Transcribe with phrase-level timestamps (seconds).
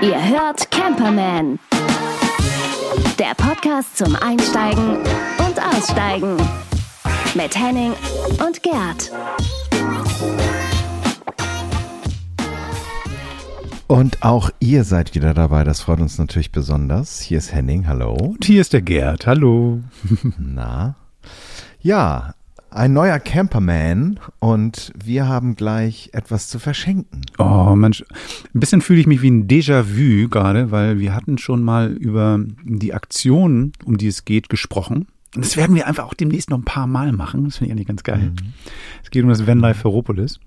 [0.00, 1.58] Ihr hört Camperman.
[3.18, 6.36] Der Podcast zum Einsteigen und Aussteigen.
[7.34, 7.92] Mit Henning
[8.46, 9.12] und Gerd.
[13.86, 17.20] Und auch ihr seid wieder dabei, das freut uns natürlich besonders.
[17.20, 18.14] Hier ist Henning, hallo.
[18.14, 19.80] Und hier ist der Gerd, hallo.
[20.38, 20.94] Na?
[21.80, 22.34] Ja,
[22.74, 27.22] ein neuer Camperman und wir haben gleich etwas zu verschenken.
[27.38, 28.02] Oh Mensch,
[28.54, 32.40] ein bisschen fühle ich mich wie ein Déjà-vu gerade, weil wir hatten schon mal über
[32.64, 35.06] die Aktion, um die es geht, gesprochen.
[35.34, 37.44] Und das werden wir einfach auch demnächst noch ein paar Mal machen.
[37.44, 38.30] Das finde ich eigentlich ganz geil.
[38.30, 38.52] Mhm.
[39.02, 40.40] Es geht um das Vanlife Ferropolis.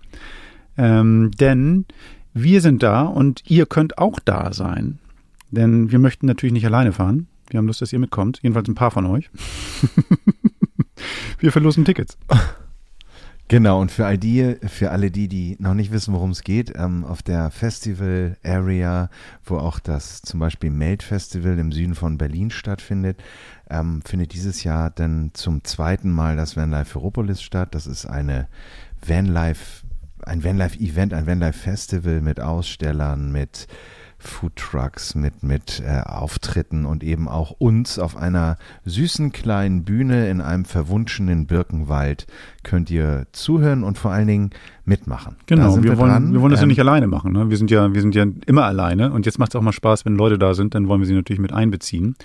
[0.77, 1.85] Ähm, denn
[2.33, 4.99] wir sind da und ihr könnt auch da sein.
[5.51, 7.27] Denn wir möchten natürlich nicht alleine fahren.
[7.49, 8.39] Wir haben Lust, dass ihr mitkommt.
[8.41, 9.29] Jedenfalls ein paar von euch.
[11.39, 12.17] wir verlosen Tickets.
[13.47, 16.73] Genau, und für all die, für alle die, die noch nicht wissen, worum es geht,
[16.75, 19.11] ähm, auf der Festival Area,
[19.43, 23.21] wo auch das zum Beispiel Melt Festival im Süden von Berlin stattfindet,
[23.69, 27.75] ähm, findet dieses Jahr dann zum zweiten Mal das Vanlife Europolis statt.
[27.75, 28.47] Das ist eine
[29.05, 29.85] Vanlife
[30.25, 33.67] ein Vanlife-Event, ein Vanlife-Festival mit Ausstellern, mit
[34.27, 40.41] Foodtrucks, mit, mit äh, Auftritten und eben auch uns auf einer süßen kleinen Bühne in
[40.41, 42.27] einem verwunschenen Birkenwald
[42.63, 44.49] könnt ihr zuhören und vor allen Dingen
[44.85, 45.35] mitmachen.
[45.45, 47.33] Genau, wir, wir, wollen, wir wollen das ähm, ja nicht alleine machen.
[47.33, 47.49] Ne?
[47.49, 50.05] Wir, sind ja, wir sind ja immer alleine und jetzt macht es auch mal Spaß,
[50.05, 52.15] wenn Leute da sind, dann wollen wir sie natürlich mit einbeziehen.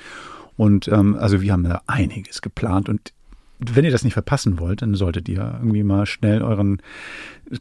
[0.57, 3.13] Und ähm, also wir haben da einiges geplant und
[3.61, 6.81] wenn ihr das nicht verpassen wollt, dann solltet ihr irgendwie mal schnell euren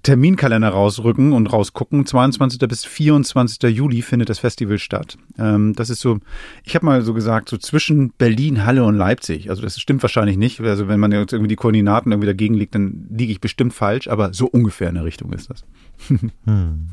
[0.04, 2.06] Terminkalender rausrücken und rausgucken.
[2.06, 2.60] 22.
[2.68, 3.64] bis 24.
[3.76, 5.18] Juli findet das Festival statt.
[5.38, 6.20] Ähm, das ist so,
[6.64, 9.50] ich habe mal so gesagt, so zwischen Berlin, Halle und Leipzig.
[9.50, 10.62] Also das stimmt wahrscheinlich nicht.
[10.62, 14.08] Also wenn man jetzt irgendwie die Koordinaten irgendwie dagegen liegt, dann liege ich bestimmt falsch,
[14.08, 15.66] aber so ungefähr in der Richtung ist das.
[16.46, 16.90] hm.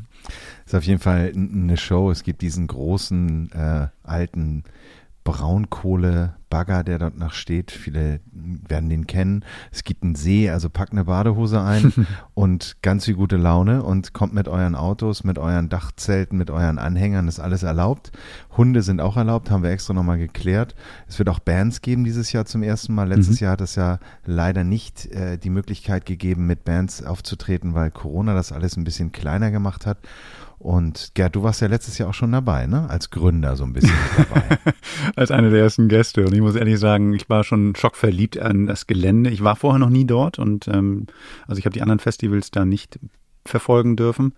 [0.65, 2.11] Ist auf jeden Fall eine Show.
[2.11, 4.65] Es gibt diesen großen äh, alten
[5.27, 7.73] Braunkohle-Bagger, der dort noch steht.
[7.73, 9.45] Viele werden den kennen.
[9.73, 11.93] Es gibt einen See, also packt eine Badehose ein
[12.35, 16.79] und ganz viel gute Laune und kommt mit euren Autos, mit euren Dachzelten, mit euren
[16.79, 18.13] Anhängern, ist alles erlaubt.
[18.57, 20.77] Hunde sind auch erlaubt, haben wir extra nochmal geklärt.
[21.09, 23.09] Es wird auch Bands geben dieses Jahr zum ersten Mal.
[23.09, 23.47] Letztes mhm.
[23.47, 28.33] Jahr hat es ja leider nicht äh, die Möglichkeit gegeben, mit Bands aufzutreten, weil Corona
[28.33, 29.99] das alles ein bisschen kleiner gemacht hat.
[30.59, 32.89] Und Gerd, du warst ja letztes Jahr auch schon dabei, ne?
[32.89, 34.59] Als Gründer so ein bisschen dabei.
[35.17, 36.25] Als einer der ersten Gäste.
[36.25, 39.31] Und ich muss ehrlich sagen, ich war schon schockverliebt an das Gelände.
[39.31, 41.07] Ich war vorher noch nie dort und ähm,
[41.47, 42.99] also ich habe die anderen Festivals da nicht
[43.45, 44.33] verfolgen dürfen.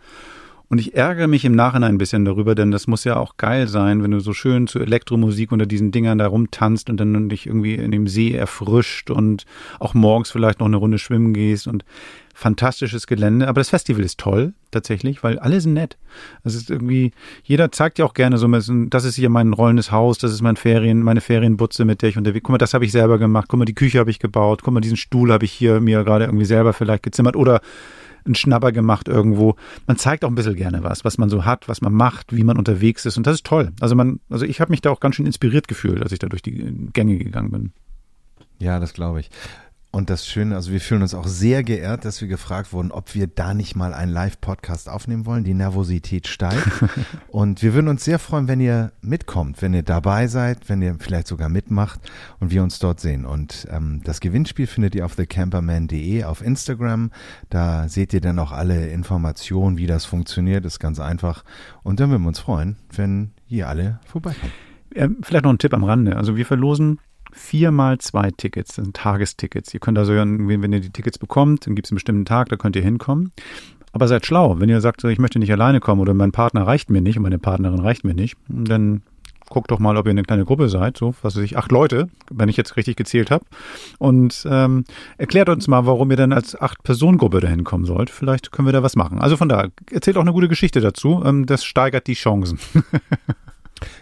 [0.71, 3.69] Und ich ärgere mich im Nachhinein ein bisschen darüber, denn das muss ja auch geil
[3.69, 7.47] sein, wenn du so schön zu Elektromusik unter diesen Dingern da rumtanzt und dann dich
[7.47, 9.47] irgendwie in dem See erfrischt und
[9.79, 11.87] auch morgens vielleicht noch eine Runde schwimmen gehst und
[12.34, 13.49] fantastisches Gelände.
[13.49, 15.97] Aber das Festival ist toll, tatsächlich, weil alle sind nett.
[16.45, 17.12] Es ist irgendwie,
[17.43, 20.56] jeder zeigt ja auch gerne so, das ist hier mein rollendes Haus, das ist mein
[20.56, 23.59] Ferien, meine Ferienbutze, mit der ich unterwegs, guck mal, das habe ich selber gemacht, guck
[23.59, 26.27] mal, die Küche habe ich gebaut, guck mal, diesen Stuhl habe ich hier mir gerade
[26.27, 27.62] irgendwie selber vielleicht gezimmert oder
[28.28, 29.56] einen Schnabber gemacht irgendwo.
[29.87, 32.44] Man zeigt auch ein bisschen gerne was, was man so hat, was man macht, wie
[32.44, 33.72] man unterwegs ist und das ist toll.
[33.81, 36.28] Also man, also ich habe mich da auch ganz schön inspiriert gefühlt, als ich da
[36.28, 37.72] durch die Gänge gegangen bin.
[38.61, 39.31] Ja, das glaube ich.
[39.91, 43.15] Und das Schöne, also wir fühlen uns auch sehr geehrt, dass wir gefragt wurden, ob
[43.15, 45.44] wir da nicht mal einen Live-Podcast aufnehmen wollen.
[45.44, 46.69] Die Nervosität steigt.
[47.28, 50.97] und wir würden uns sehr freuen, wenn ihr mitkommt, wenn ihr dabei seid, wenn ihr
[50.99, 52.00] vielleicht sogar mitmacht
[52.38, 53.25] und wir uns dort sehen.
[53.25, 57.10] Und ähm, das Gewinnspiel findet ihr auf thecamperman.de auf Instagram.
[57.49, 60.66] Da seht ihr dann auch alle Informationen, wie das funktioniert.
[60.66, 61.44] ist ganz einfach.
[61.82, 64.53] Und dann würden wir uns freuen, wenn ihr alle vorbeikommt.
[64.94, 66.16] Ja, vielleicht noch ein Tipp am Rande.
[66.16, 66.99] Also wir verlosen
[67.38, 69.72] viermal zwei Tickets, das sind Tagestickets.
[69.72, 72.56] Ihr könnt also, wenn ihr die Tickets bekommt, dann gibt es einen bestimmten Tag, da
[72.56, 73.32] könnt ihr hinkommen.
[73.93, 74.60] Aber seid schlau.
[74.60, 77.22] Wenn ihr sagt, ich möchte nicht alleine kommen oder mein Partner reicht mir nicht und
[77.22, 79.03] meine Partnerin reicht mir nicht, dann
[79.49, 82.09] guckt doch mal, ob ihr eine kleine Gruppe seid, so was weiß ich, acht Leute,
[82.31, 83.44] wenn ich jetzt richtig gezählt habe.
[83.99, 84.84] Und ähm,
[85.16, 88.10] erklärt uns mal, warum ihr denn als acht-Personen-Gruppe dahin kommen sollt.
[88.10, 89.19] Vielleicht können wir da was machen.
[89.19, 91.23] Also von da, erzählt auch eine gute Geschichte dazu.
[91.25, 92.58] Ähm, das steigert die Chancen.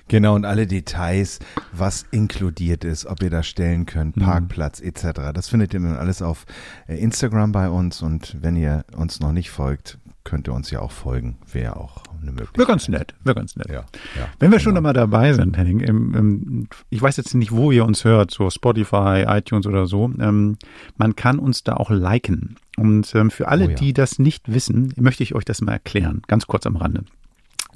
[0.08, 1.38] Genau, und alle Details,
[1.72, 4.22] was inkludiert ist, ob ihr da stellen könnt, mhm.
[4.22, 4.88] Parkplatz mhm.
[4.88, 5.32] etc.
[5.34, 6.46] Das findet ihr dann alles auf
[6.88, 10.80] äh, Instagram bei uns und wenn ihr uns noch nicht folgt, könnt ihr uns ja
[10.80, 11.38] auch folgen.
[11.50, 12.58] Wäre auch eine Möglichkeit.
[12.58, 13.68] Wäre ganz nett, wäre ganz nett.
[13.68, 13.84] Ja,
[14.16, 14.64] ja, wenn wir genau.
[14.64, 18.32] schon einmal dabei sind, Henning, im, im, ich weiß jetzt nicht, wo ihr uns hört,
[18.32, 20.58] so Spotify, iTunes oder so, ähm,
[20.96, 22.56] man kann uns da auch liken.
[22.76, 23.74] Und ähm, für alle, oh ja.
[23.76, 27.04] die das nicht wissen, möchte ich euch das mal erklären, ganz kurz am Rande.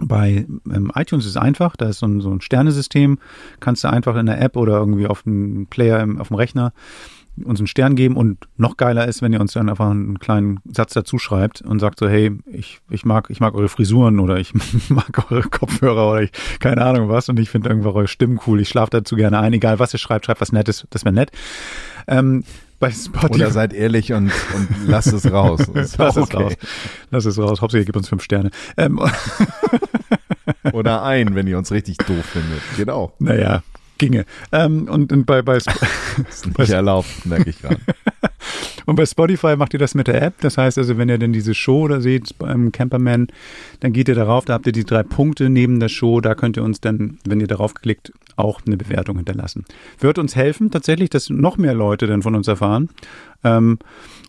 [0.00, 3.19] Bei ähm, iTunes ist es einfach, da ist so ein, so ein Sternesystem,
[3.61, 6.73] kannst du einfach in der App oder irgendwie auf dem Player im, auf dem Rechner
[7.44, 10.61] uns einen Stern geben und noch geiler ist, wenn ihr uns dann einfach einen kleinen
[10.64, 14.37] Satz dazu schreibt und sagt so, hey, ich, ich mag, ich mag eure Frisuren oder
[14.38, 14.52] ich
[14.88, 18.61] mag eure Kopfhörer oder ich, keine Ahnung was und ich finde irgendwie eure Stimmen cool.
[18.61, 21.31] Ich schlafe dazu gerne ein, egal was ihr schreibt, schreibt was Nettes, das wäre nett.
[22.06, 22.44] Ähm,
[22.80, 23.34] bei Spotify.
[23.34, 25.60] Oder seid ehrlich und, und lasst es raus.
[25.74, 26.54] lass es raus.
[27.10, 27.60] Lass es raus.
[27.60, 28.50] Hauptsache ihr gebt uns fünf Sterne.
[28.76, 28.98] Ähm.
[30.72, 32.60] Oder ein, wenn ihr uns richtig doof findet.
[32.76, 33.12] Genau.
[33.18, 33.62] Naja,
[34.00, 34.25] ginge.
[34.50, 35.67] Ähm, und, und bei, bei das
[36.29, 37.79] ist nicht bei, erlaubt, merke ich gerade.
[38.87, 40.35] und bei Spotify macht ihr das mit der App.
[40.41, 43.29] Das heißt also, wenn ihr denn diese Show da seht beim Camperman,
[43.81, 46.56] dann geht ihr darauf, da habt ihr die drei Punkte neben der Show, da könnt
[46.56, 49.64] ihr uns dann, wenn ihr darauf klickt, auch eine Bewertung hinterlassen.
[49.99, 52.88] Wird uns helfen, tatsächlich, dass noch mehr Leute dann von uns erfahren.
[53.44, 53.79] Ähm,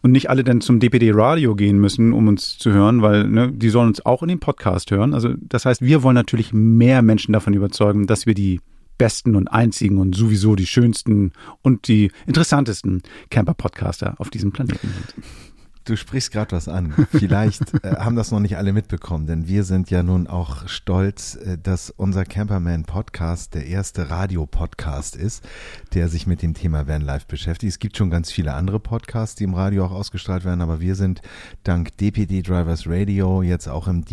[0.03, 3.51] und nicht alle dann zum DPD Radio gehen müssen, um uns zu hören, weil ne,
[3.51, 5.13] die sollen uns auch in den Podcast hören.
[5.13, 8.59] Also das heißt, wir wollen natürlich mehr Menschen davon überzeugen, dass wir die
[9.01, 11.31] besten und einzigen und sowieso die schönsten
[11.63, 13.01] und die interessantesten
[13.31, 15.25] Camper-Podcaster auf diesem Planeten sind.
[15.83, 16.93] Du sprichst gerade was an.
[17.09, 21.35] Vielleicht äh, haben das noch nicht alle mitbekommen, denn wir sind ja nun auch stolz,
[21.35, 25.43] äh, dass unser Camperman Podcast der erste Radio-Podcast ist,
[25.95, 27.71] der sich mit dem Thema Vanlife beschäftigt.
[27.71, 30.93] Es gibt schon ganz viele andere Podcasts, die im Radio auch ausgestrahlt werden, aber wir
[30.93, 31.23] sind
[31.63, 34.05] dank DPD Drivers Radio jetzt auch im,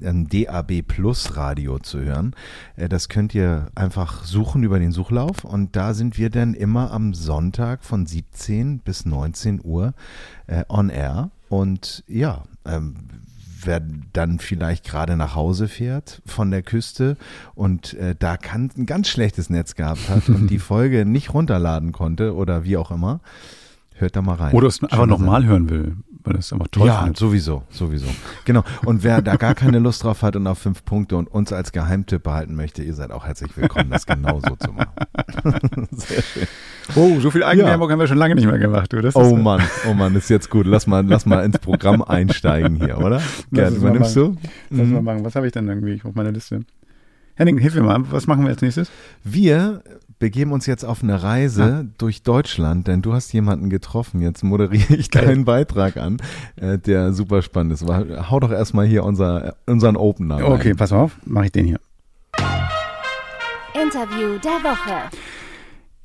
[0.00, 2.36] im DAB Plus Radio zu hören.
[2.76, 6.90] Äh, das könnt ihr einfach suchen über den Suchlauf und da sind wir dann immer
[6.90, 9.94] am Sonntag von 17 bis 19 Uhr
[10.46, 11.30] äh, on air.
[11.48, 12.94] Und ja, ähm,
[13.62, 13.80] wer
[14.12, 17.16] dann vielleicht gerade nach Hause fährt von der Küste
[17.54, 21.92] und äh, da kann, ein ganz schlechtes Netz gehabt hat und die Folge nicht runterladen
[21.92, 23.20] konnte oder wie auch immer,
[23.94, 24.54] hört da mal rein.
[24.54, 27.18] Oder es einfach nochmal hören will weil das einfach toll Ja, findet.
[27.18, 28.06] sowieso, sowieso.
[28.44, 28.64] Genau.
[28.84, 31.70] Und wer da gar keine Lust drauf hat und auf fünf Punkte und uns als
[31.72, 34.92] Geheimtipp behalten möchte, ihr seid auch herzlich willkommen, das genauso zu machen.
[35.92, 36.46] Sehr schön.
[36.96, 37.92] Oh, so viel Eigenwerbung ja.
[37.92, 39.00] haben wir schon lange nicht mehr gemacht, du.
[39.00, 40.66] Das oh Mann, oh Mann, ist jetzt gut.
[40.66, 43.20] Lass mal, lass mal ins Programm einsteigen hier, oder?
[43.52, 44.36] Gerd, übernimmst du?
[44.70, 44.94] Lass mhm.
[44.94, 45.24] mal machen.
[45.24, 46.60] Was habe ich denn irgendwie auf meiner Liste?
[47.36, 48.00] Henning, hilf mir mal.
[48.10, 48.90] Was machen wir als nächstes?
[49.24, 49.82] Wir
[50.24, 51.84] begeben uns jetzt auf eine Reise ja.
[51.98, 54.22] durch Deutschland, denn du hast jemanden getroffen.
[54.22, 56.16] Jetzt moderiere ich deinen Beitrag an,
[56.56, 57.84] äh, der super spannend ist.
[57.86, 60.42] Hau doch erstmal hier unser, unseren Opener.
[60.48, 61.78] Okay, pass auf, mache ich den hier.
[63.74, 65.10] Interview der Woche.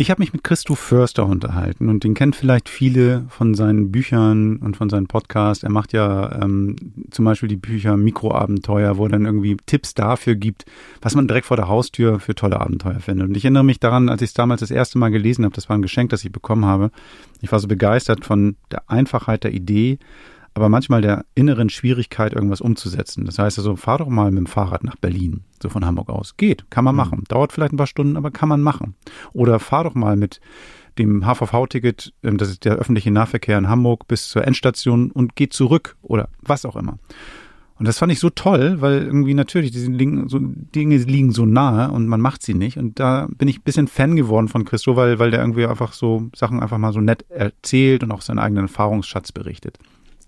[0.02, 4.56] Ich habe mich mit Christo Förster unterhalten und den kennen vielleicht viele von seinen Büchern
[4.56, 5.62] und von seinen Podcasts.
[5.62, 6.78] Er macht ja ähm,
[7.12, 10.64] zum Beispiel die Bücher Mikroabenteuer, wo er dann irgendwie Tipps dafür gibt,
[11.02, 13.28] was man direkt vor der Haustür für tolle Abenteuer findet.
[13.28, 15.68] Und ich erinnere mich daran, als ich es damals das erste Mal gelesen habe, das
[15.68, 16.92] war ein Geschenk, das ich bekommen habe.
[17.42, 20.00] Ich war so begeistert von der Einfachheit der Idee,
[20.60, 23.26] aber manchmal der inneren Schwierigkeit, irgendwas umzusetzen.
[23.26, 26.36] Das heißt also, fahr doch mal mit dem Fahrrad nach Berlin, so von Hamburg aus.
[26.36, 26.98] Geht, kann man mhm.
[26.98, 27.24] machen.
[27.30, 28.96] Dauert vielleicht ein paar Stunden, aber kann man machen.
[29.32, 30.42] Oder fahr doch mal mit
[30.98, 35.48] dem HVV-Ticket, ähm, das ist der öffentliche Nahverkehr in Hamburg, bis zur Endstation und geh
[35.48, 37.00] zurück oder was auch immer.
[37.80, 41.46] Und das fand ich so toll, weil irgendwie natürlich diese Dinge, so, Dinge liegen so
[41.46, 42.78] nahe und man macht sie nicht.
[42.78, 45.94] Und da bin ich ein bisschen Fan geworden von Christo, weil, weil der irgendwie einfach
[45.94, 49.80] so Sachen einfach mal so nett erzählt und auch seinen eigenen Erfahrungsschatz berichtet.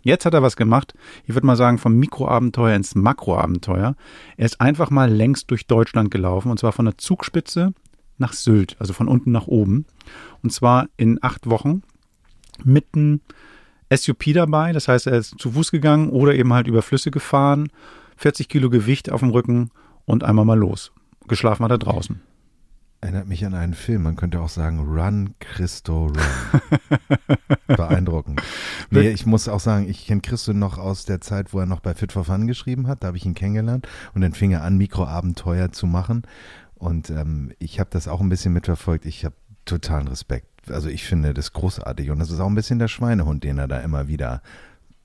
[0.03, 0.93] Jetzt hat er was gemacht.
[1.25, 3.95] Ich würde mal sagen, vom Mikroabenteuer ins Makroabenteuer.
[4.37, 7.73] Er ist einfach mal längst durch Deutschland gelaufen und zwar von der Zugspitze
[8.17, 9.85] nach Sylt, also von unten nach oben.
[10.43, 11.83] Und zwar in acht Wochen
[12.63, 13.21] mitten
[13.93, 14.71] SUP dabei.
[14.71, 17.69] Das heißt, er ist zu Fuß gegangen oder eben halt über Flüsse gefahren.
[18.17, 19.71] 40 Kilo Gewicht auf dem Rücken
[20.05, 20.91] und einmal mal los.
[21.27, 22.21] Geschlafen hat er draußen.
[23.01, 24.03] Erinnert mich an einen Film.
[24.03, 26.61] Man könnte auch sagen, Run, Christo, Run.
[27.67, 28.41] Beeindruckend.
[28.91, 31.79] Nee, ich muss auch sagen, ich kenne Christo noch aus der Zeit, wo er noch
[31.79, 33.01] bei Fit for Fun geschrieben hat.
[33.01, 33.87] Da habe ich ihn kennengelernt.
[34.13, 36.23] Und dann fing er an, Mikroabenteuer zu machen.
[36.75, 39.05] Und ähm, ich habe das auch ein bisschen mitverfolgt.
[39.05, 40.47] Ich habe totalen Respekt.
[40.69, 42.11] Also ich finde das großartig.
[42.11, 44.41] Und das ist auch ein bisschen der Schweinehund, den er da immer wieder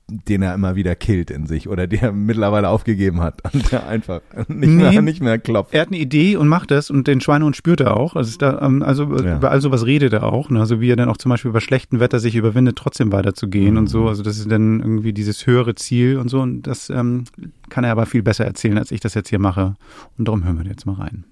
[0.08, 4.20] den er immer wieder killt in sich oder der mittlerweile aufgegeben hat und der einfach
[4.48, 5.74] nicht, nee, mehr, nicht mehr klopft.
[5.74, 8.14] Er hat eine Idee und macht das und den Schweinehund spürt er auch.
[8.14, 9.36] Also, da, ähm, also ja.
[9.36, 10.48] über all sowas redet er auch.
[10.50, 10.60] Ne?
[10.60, 13.78] Also wie er dann auch zum Beispiel bei schlechtem Wetter sich überwindet, trotzdem weiterzugehen mhm.
[13.78, 14.06] und so.
[14.06, 16.40] Also das ist dann irgendwie dieses höhere Ziel und so.
[16.40, 17.24] Und das ähm,
[17.68, 19.74] kann er aber viel besser erzählen, als ich das jetzt hier mache.
[20.16, 21.24] Und darum hören wir jetzt mal rein.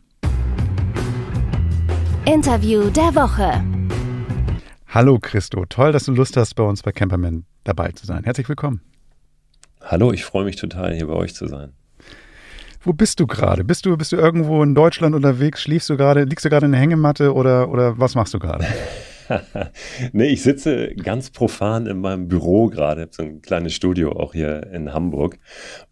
[2.24, 3.62] Interview der Woche.
[4.88, 8.24] Hallo Christo, toll, dass du Lust hast, bei uns bei Camperman dabei zu sein.
[8.24, 8.80] Herzlich willkommen.
[9.80, 11.72] Hallo, ich freue mich total, hier bei euch zu sein.
[12.80, 13.64] Wo bist du gerade?
[13.64, 15.62] Bist du, bist du irgendwo in Deutschland unterwegs?
[15.62, 18.66] Schliefst du gerade, liegst du gerade in der Hängematte oder, oder was machst du gerade?
[20.12, 24.70] nee, ich sitze ganz profan in meinem Büro gerade, so ein kleines Studio auch hier
[24.72, 25.38] in Hamburg.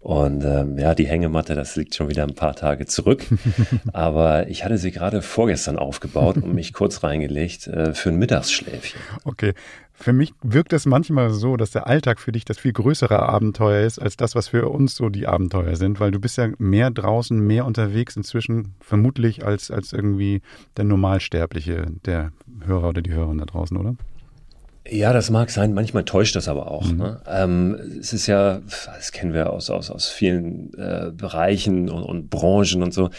[0.00, 3.24] Und ähm, ja, die Hängematte, das liegt schon wieder ein paar Tage zurück.
[3.92, 9.00] Aber ich hatte sie gerade vorgestern aufgebaut und mich kurz reingelegt äh, für ein Mittagsschläfchen.
[9.24, 9.54] Okay.
[9.94, 13.86] Für mich wirkt es manchmal so, dass der Alltag für dich das viel größere Abenteuer
[13.86, 16.90] ist, als das, was für uns so die Abenteuer sind, weil du bist ja mehr
[16.90, 20.40] draußen, mehr unterwegs inzwischen, vermutlich als, als irgendwie
[20.76, 22.32] der Normalsterbliche, der
[22.64, 23.94] Hörer oder die Hörerin da draußen, oder?
[24.88, 25.74] Ja, das mag sein.
[25.74, 26.90] Manchmal täuscht das aber auch.
[26.90, 26.98] Mhm.
[26.98, 27.20] Ne?
[27.28, 32.30] Ähm, es ist ja, das kennen wir aus, aus, aus vielen äh, Bereichen und, und
[32.30, 33.10] Branchen und so,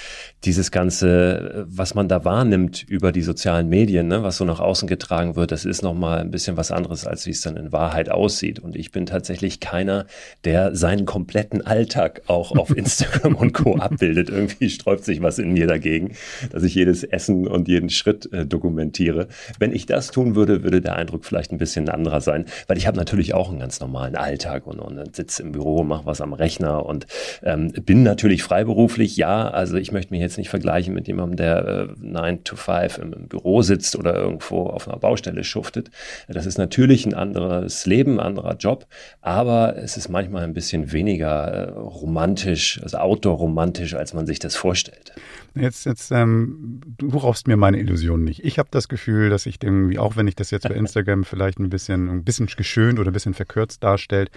[0.44, 4.90] dieses Ganze, was man da wahrnimmt über die sozialen Medien, ne, was so nach außen
[4.90, 8.10] getragen wird, das ist nochmal ein bisschen was anderes, als wie es dann in Wahrheit
[8.10, 8.60] aussieht.
[8.60, 10.06] Und ich bin tatsächlich keiner,
[10.44, 13.78] der seinen kompletten Alltag auch auf Instagram und Co.
[13.78, 14.30] abbildet.
[14.30, 16.12] Irgendwie sträubt sich was in mir dagegen,
[16.52, 19.30] dass ich jedes Essen und jeden Schritt äh, dokumentiere.
[19.60, 22.88] Wenn ich das tun würde, würde der Eindruck vielleicht ein bisschen anderer sein, weil ich
[22.88, 26.34] habe natürlich auch einen ganz normalen Alltag und, und sitze im Büro, mache was am
[26.34, 27.08] Rechner und
[27.44, 31.68] ähm, bin natürlich freiberuflich, ja, also ich möchte mich jetzt nicht vergleichen mit jemandem, der
[31.68, 35.90] äh, 9 to 5 im, im Büro sitzt oder irgendwo auf einer Baustelle schuftet.
[36.28, 38.88] Das ist natürlich ein anderes Leben, ein anderer Job,
[39.22, 44.56] aber es ist manchmal ein bisschen weniger äh, romantisch, also outdoor-romantisch, als man sich das
[44.56, 45.14] vorstellt.
[45.56, 48.44] Jetzt, jetzt, ähm, du raubst mir meine Illusion nicht.
[48.44, 51.60] Ich habe das Gefühl, dass ich irgendwie, auch wenn ich das jetzt bei Instagram vielleicht
[51.60, 54.32] ein bisschen, ein bisschen geschönt oder ein bisschen verkürzt darstellt,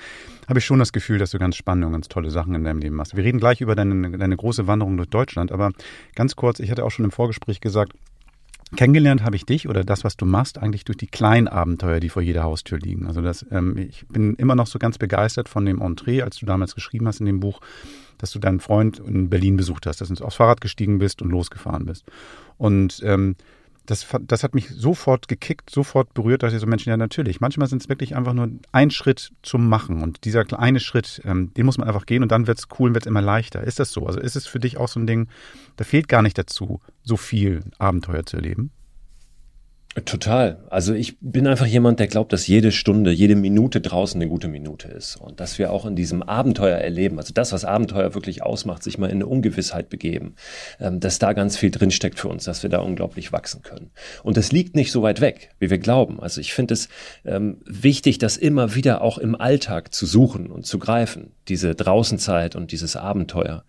[0.47, 2.81] habe ich schon das Gefühl, dass du ganz spannende und ganz tolle Sachen in deinem
[2.81, 3.17] Leben machst.
[3.17, 5.73] Wir reden gleich über deine, deine große Wanderung durch Deutschland, aber
[6.15, 7.93] ganz kurz, ich hatte auch schon im Vorgespräch gesagt,
[8.75, 12.09] Kennengelernt habe ich dich oder das, was du machst, eigentlich durch die kleinen Abenteuer, die
[12.09, 13.07] vor jeder Haustür liegen.
[13.07, 16.47] Also das, ähm, ich bin immer noch so ganz begeistert von dem Entree, als du
[16.47, 17.61] damals geschrieben hast in dem Buch,
[18.19, 21.31] dass du deinen Freund in Berlin besucht hast, dass du aufs Fahrrad gestiegen bist und
[21.31, 22.07] losgefahren bist.
[22.59, 23.37] Und ähm,
[23.87, 27.69] das, das hat mich sofort gekickt, sofort berührt, dass ich so Menschen, ja natürlich, manchmal
[27.69, 31.67] sind es wirklich einfach nur ein Schritt zum Machen und dieser kleine Schritt, ähm, den
[31.67, 33.63] muss man einfach gehen und dann wird es cool und wird es immer leichter.
[33.63, 34.07] Ist das so?
[34.07, 35.29] Also ist es für dich auch so ein Ding,
[35.77, 38.71] da fehlt gar nicht dazu, so viel Abenteuer zu erleben?
[40.05, 40.59] Total.
[40.69, 44.47] Also ich bin einfach jemand, der glaubt, dass jede Stunde, jede Minute draußen eine gute
[44.47, 45.17] Minute ist.
[45.17, 48.99] Und dass wir auch in diesem Abenteuer erleben, also das, was Abenteuer wirklich ausmacht, sich
[48.99, 50.35] mal in eine Ungewissheit begeben,
[50.81, 53.91] ähm, dass da ganz viel drinsteckt für uns, dass wir da unglaublich wachsen können.
[54.23, 56.21] Und das liegt nicht so weit weg, wie wir glauben.
[56.21, 56.91] Also ich finde es
[57.25, 62.55] ähm, wichtig, das immer wieder auch im Alltag zu suchen und zu greifen, diese Draußenzeit
[62.55, 63.65] und dieses Abenteuer.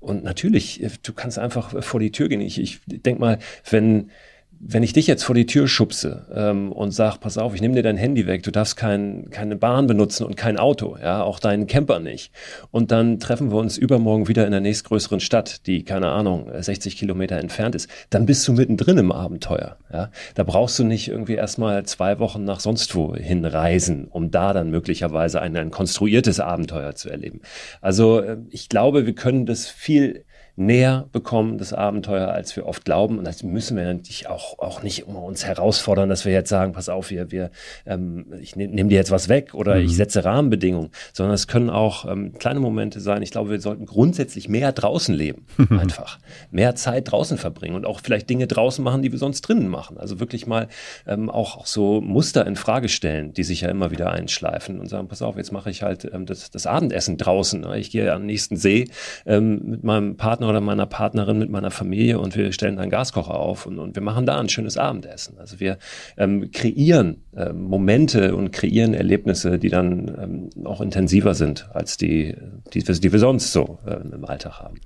[0.00, 2.40] Und natürlich, äh, du kannst einfach vor die Tür gehen.
[2.40, 3.38] Ich, ich denk mal,
[3.70, 4.10] wenn
[4.60, 7.74] wenn ich dich jetzt vor die Tür schubse ähm, und sag, pass auf, ich nehme
[7.74, 11.38] dir dein Handy weg, du darfst kein, keine Bahn benutzen und kein Auto, ja, auch
[11.38, 12.32] deinen Camper nicht.
[12.70, 16.96] Und dann treffen wir uns übermorgen wieder in der nächstgrößeren Stadt, die, keine Ahnung, 60
[16.96, 19.76] Kilometer entfernt ist, dann bist du mittendrin im Abenteuer.
[19.92, 20.10] Ja.
[20.34, 24.70] Da brauchst du nicht irgendwie erstmal zwei Wochen nach sonst wo hinreisen, um da dann
[24.70, 27.40] möglicherweise ein, ein konstruiertes Abenteuer zu erleben.
[27.80, 30.24] Also äh, ich glaube, wir können das viel
[30.58, 33.18] näher bekommen, das Abenteuer, als wir oft glauben.
[33.18, 36.72] Und das müssen wir natürlich auch, auch nicht immer uns herausfordern, dass wir jetzt sagen,
[36.72, 37.50] pass auf, wir, wir
[37.86, 39.86] ähm, ich nehme nehm dir jetzt was weg oder mhm.
[39.86, 43.22] ich setze Rahmenbedingungen, sondern es können auch ähm, kleine Momente sein.
[43.22, 46.18] Ich glaube, wir sollten grundsätzlich mehr draußen leben, einfach.
[46.50, 49.96] Mehr Zeit draußen verbringen und auch vielleicht Dinge draußen machen, die wir sonst drinnen machen.
[49.96, 50.68] Also wirklich mal
[51.06, 54.88] ähm, auch, auch so Muster in Frage stellen, die sich ja immer wieder einschleifen und
[54.88, 57.64] sagen, pass auf, jetzt mache ich halt ähm, das, das Abendessen draußen.
[57.74, 58.88] Ich gehe den nächsten See
[59.24, 63.34] ähm, mit meinem Partner oder meiner Partnerin mit meiner Familie und wir stellen einen Gaskocher
[63.34, 65.38] auf und, und wir machen da ein schönes Abendessen.
[65.38, 65.78] Also wir
[66.16, 72.34] ähm, kreieren äh, Momente und kreieren Erlebnisse, die dann ähm, auch intensiver sind als die,
[72.72, 74.76] die, die wir sonst so äh, im Alltag haben.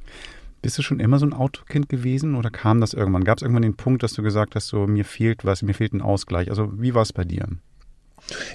[0.63, 3.25] Bist du schon immer so ein Autokind gewesen oder kam das irgendwann?
[3.25, 5.93] Gab es irgendwann den Punkt, dass du gesagt hast, so mir fehlt was, mir fehlt
[5.93, 6.51] ein Ausgleich?
[6.51, 7.49] Also wie war es bei dir?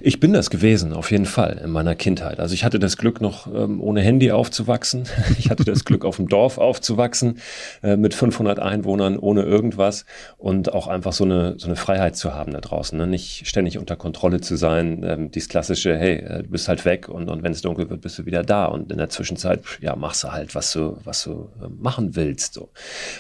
[0.02, 2.40] Ich bin das gewesen, auf jeden Fall, in meiner Kindheit.
[2.40, 5.04] Also ich hatte das Glück, noch ähm, ohne Handy aufzuwachsen.
[5.38, 7.40] Ich hatte das Glück, auf dem Dorf aufzuwachsen,
[7.84, 10.06] äh, mit 500 Einwohnern, ohne irgendwas
[10.38, 12.98] und auch einfach so eine, so eine Freiheit zu haben da draußen.
[12.98, 13.06] Ne?
[13.08, 15.04] Nicht ständig unter Kontrolle zu sein.
[15.04, 18.02] Ähm, dieses klassische, hey, äh, du bist halt weg und, und wenn es dunkel wird,
[18.02, 18.66] bist du wieder da.
[18.66, 22.54] Und in der Zwischenzeit, ja, machst du halt, was du, was du äh, machen willst.
[22.54, 22.72] So.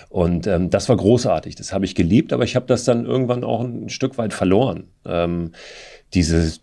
[0.10, 1.56] Und ähm, das war großartig.
[1.56, 4.88] Das habe ich geliebt, aber ich habe das dann irgendwann auch ein Stück weit verloren.
[5.06, 5.51] Ähm,
[6.14, 6.62] dieses,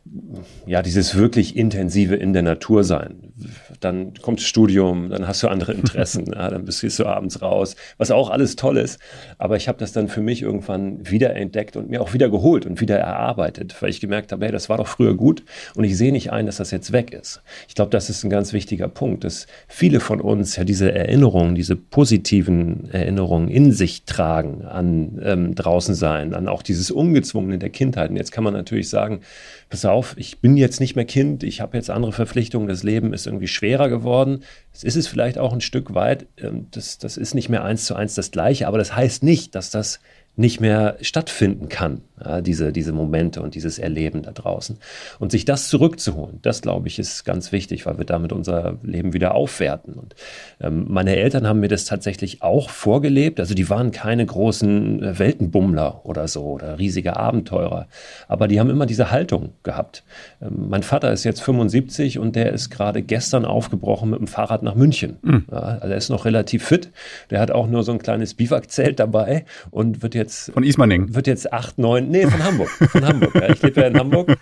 [0.66, 3.34] ja, dieses wirklich intensive in der Natur sein.
[3.80, 7.76] Dann kommt das Studium, dann hast du andere Interessen, ja, dann bist du abends raus,
[7.98, 8.98] was auch alles toll ist.
[9.36, 12.64] Aber ich habe das dann für mich irgendwann wieder entdeckt und mir auch wieder geholt
[12.64, 15.96] und wieder erarbeitet, weil ich gemerkt habe, hey, das war doch früher gut und ich
[15.98, 17.42] sehe nicht ein, dass das jetzt weg ist.
[17.68, 21.54] Ich glaube, das ist ein ganz wichtiger Punkt, dass viele von uns ja diese Erinnerungen,
[21.54, 27.70] diese positiven Erinnerungen in sich tragen an ähm, draußen sein, an auch dieses Ungezwungene der
[27.70, 28.08] Kindheit.
[28.08, 29.20] Und jetzt kann man natürlich sagen,
[29.68, 33.12] pass auf, ich bin jetzt nicht mehr Kind, ich habe jetzt andere Verpflichtungen, das Leben
[33.12, 34.44] ist irgendwie schwerer geworden.
[34.72, 37.86] Es ist es vielleicht auch ein Stück weit, ähm, das, das ist nicht mehr eins
[37.86, 40.00] zu eins das Gleiche, aber das heißt nicht, dass das
[40.36, 44.78] nicht mehr stattfinden kann, ja, diese, diese Momente und dieses Erleben da draußen.
[45.20, 49.12] Und sich das zurückzuholen, das glaube ich, ist ganz wichtig, weil wir damit unser Leben
[49.12, 49.94] wieder aufwerten.
[49.94, 50.16] Und
[50.60, 53.38] ähm, meine Eltern haben mir das tatsächlich auch vorgelebt.
[53.38, 57.86] Also die waren keine großen äh, Weltenbummler oder so oder riesige Abenteurer.
[58.26, 60.02] Aber die haben immer diese Haltung gehabt.
[60.42, 64.64] Ähm, mein Vater ist jetzt 75 und der ist gerade gestern aufgebrochen mit dem Fahrrad
[64.64, 65.18] nach München.
[65.22, 65.44] Mhm.
[65.50, 66.90] Ja, also er ist noch relativ fit.
[67.30, 70.52] Der hat auch nur so ein kleines Biwakzelt dabei und wird jetzt jetzt.
[70.52, 71.14] Von Ismaning.
[71.14, 72.08] Wird jetzt acht, neun.
[72.08, 72.68] Nee, von Hamburg.
[72.68, 73.34] Von Hamburg.
[73.34, 74.36] Ja, ich lebe ja in Hamburg.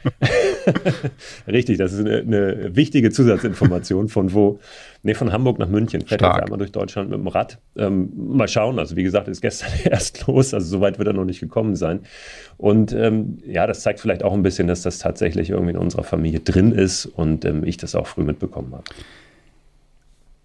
[1.47, 4.61] Richtig, das ist eine, eine, wichtige Zusatzinformation von wo.
[5.03, 6.03] Nee, von Hamburg nach München.
[6.03, 7.59] Fährt jetzt einmal durch Deutschland mit dem Rad.
[7.77, 8.79] Ähm, mal schauen.
[8.79, 10.55] Also, wie gesagt, ist gestern erst los.
[10.55, 12.01] Also, so weit wird er noch nicht gekommen sein.
[12.57, 16.05] Und ähm, ja, das zeigt vielleicht auch ein bisschen, dass das tatsächlich irgendwie in unserer
[16.05, 18.85] Familie drin ist und ähm, ich das auch früh mitbekommen habe.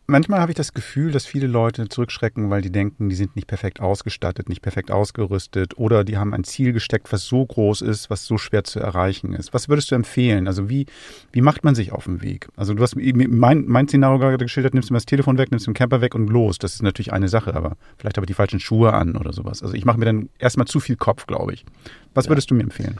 [0.09, 3.45] Manchmal habe ich das Gefühl, dass viele Leute zurückschrecken, weil die denken, die sind nicht
[3.45, 8.09] perfekt ausgestattet, nicht perfekt ausgerüstet oder die haben ein Ziel gesteckt, was so groß ist,
[8.09, 9.53] was so schwer zu erreichen ist.
[9.53, 10.47] Was würdest du empfehlen?
[10.47, 10.85] Also wie,
[11.33, 12.47] wie macht man sich auf den Weg?
[12.55, 15.67] Also du hast mein, mein Szenario gerade geschildert, nimmst du mal das Telefon weg, nimmst
[15.67, 16.57] den Camper weg und los.
[16.57, 19.61] Das ist natürlich eine Sache, aber vielleicht habe ich die falschen Schuhe an oder sowas.
[19.61, 21.65] Also ich mache mir dann erstmal zu viel Kopf, glaube ich.
[22.13, 22.97] Was würdest du mir empfehlen?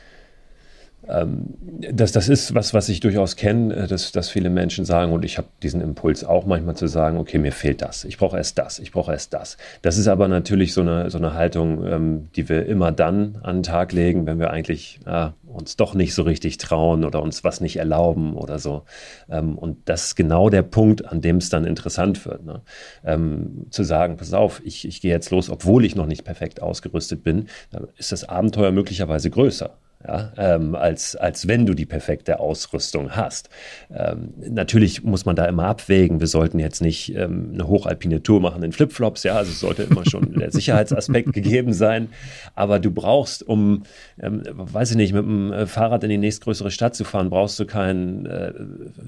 [1.09, 1.53] Ähm,
[1.93, 5.23] das, das ist was, was ich durchaus kenne, äh, dass, dass viele Menschen sagen, und
[5.25, 8.57] ich habe diesen Impuls auch manchmal zu sagen, okay, mir fehlt das, ich brauche erst
[8.57, 9.57] das, ich brauche erst das.
[9.81, 13.57] Das ist aber natürlich so eine, so eine Haltung, ähm, die wir immer dann an
[13.57, 17.43] den Tag legen, wenn wir eigentlich äh, uns doch nicht so richtig trauen oder uns
[17.43, 18.83] was nicht erlauben oder so.
[19.29, 22.45] Ähm, und das ist genau der Punkt, an dem es dann interessant wird.
[22.45, 22.61] Ne?
[23.05, 26.61] Ähm, zu sagen, pass auf, ich, ich gehe jetzt los, obwohl ich noch nicht perfekt
[26.61, 31.85] ausgerüstet bin, dann ist das Abenteuer möglicherweise größer ja, ähm, als, als wenn du die
[31.85, 33.49] perfekte Ausrüstung hast.
[33.93, 36.19] Ähm, natürlich muss man da immer abwägen.
[36.19, 39.83] Wir sollten jetzt nicht ähm, eine hochalpine Tour machen in Flipflops, ja, also es sollte
[39.83, 42.09] immer schon der Sicherheitsaspekt gegeben sein.
[42.55, 43.83] Aber du brauchst, um,
[44.21, 47.59] ähm, weiß ich nicht, mit dem äh, Fahrrad in die nächstgrößere Stadt zu fahren, brauchst
[47.59, 48.53] du kein äh,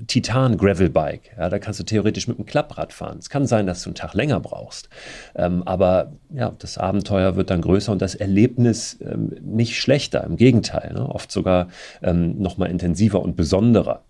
[0.07, 1.37] Titan-Gravel-Bike.
[1.37, 3.19] Ja, da kannst du theoretisch mit dem Klapprad fahren.
[3.19, 4.89] Es kann sein, dass du einen Tag länger brauchst.
[5.35, 10.23] Ähm, aber ja, das Abenteuer wird dann größer und das Erlebnis ähm, nicht schlechter.
[10.25, 10.88] Im Gegenteil.
[10.89, 11.09] Teil, ne?
[11.09, 11.69] oft sogar
[12.01, 14.03] ähm, nochmal intensiver und besonderer.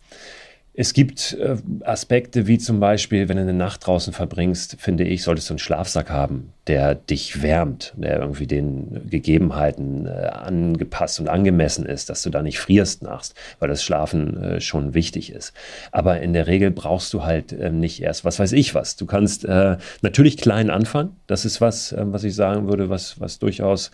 [0.76, 5.24] Es gibt äh, Aspekte wie zum Beispiel, wenn du eine Nacht draußen verbringst, finde ich,
[5.24, 11.28] solltest du einen Schlafsack haben, der dich wärmt, der irgendwie den Gegebenheiten äh, angepasst und
[11.28, 15.52] angemessen ist, dass du da nicht frierst nachts, weil das Schlafen äh, schon wichtig ist.
[15.92, 18.96] Aber in der Regel brauchst du halt äh, nicht erst, was weiß ich was.
[18.96, 21.18] Du kannst äh, natürlich klein anfangen.
[21.28, 23.92] Das ist was, äh, was ich sagen würde, was, was durchaus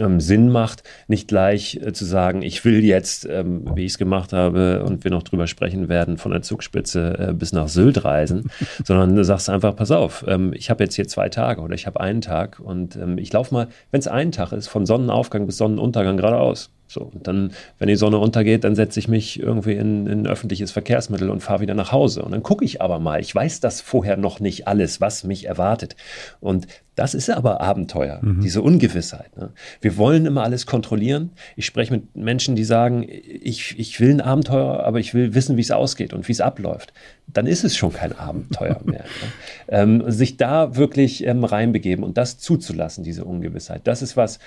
[0.00, 3.98] ähm, Sinn macht, nicht gleich äh, zu sagen, ich will jetzt, ähm, wie ich es
[3.98, 8.04] gemacht habe und wir noch drüber sprechen werden, von der Zugspitze äh, bis nach Sylt
[8.04, 8.50] reisen,
[8.84, 11.86] sondern du sagst einfach, pass auf, ähm, ich habe jetzt hier zwei Tage oder ich
[11.86, 15.46] habe einen Tag und ähm, ich laufe mal, wenn es ein Tag ist, von Sonnenaufgang
[15.46, 16.70] bis Sonnenuntergang geradeaus.
[16.88, 20.26] So, und dann, wenn die Sonne untergeht, dann setze ich mich irgendwie in, in ein
[20.26, 22.22] öffentliches Verkehrsmittel und fahre wieder nach Hause.
[22.22, 23.20] Und dann gucke ich aber mal.
[23.20, 25.96] Ich weiß das vorher noch nicht alles, was mich erwartet.
[26.40, 28.40] Und das ist aber Abenteuer, mhm.
[28.40, 29.36] diese Ungewissheit.
[29.36, 29.50] Ne?
[29.82, 31.30] Wir wollen immer alles kontrollieren.
[31.54, 35.58] Ich spreche mit Menschen, die sagen, ich, ich will ein Abenteuer, aber ich will wissen,
[35.58, 36.94] wie es ausgeht und wie es abläuft.
[37.26, 39.04] Dann ist es schon kein Abenteuer mehr.
[39.04, 39.32] Ne?
[39.68, 44.38] Ähm, sich da wirklich ähm, reinbegeben und das zuzulassen, diese Ungewissheit, das ist was,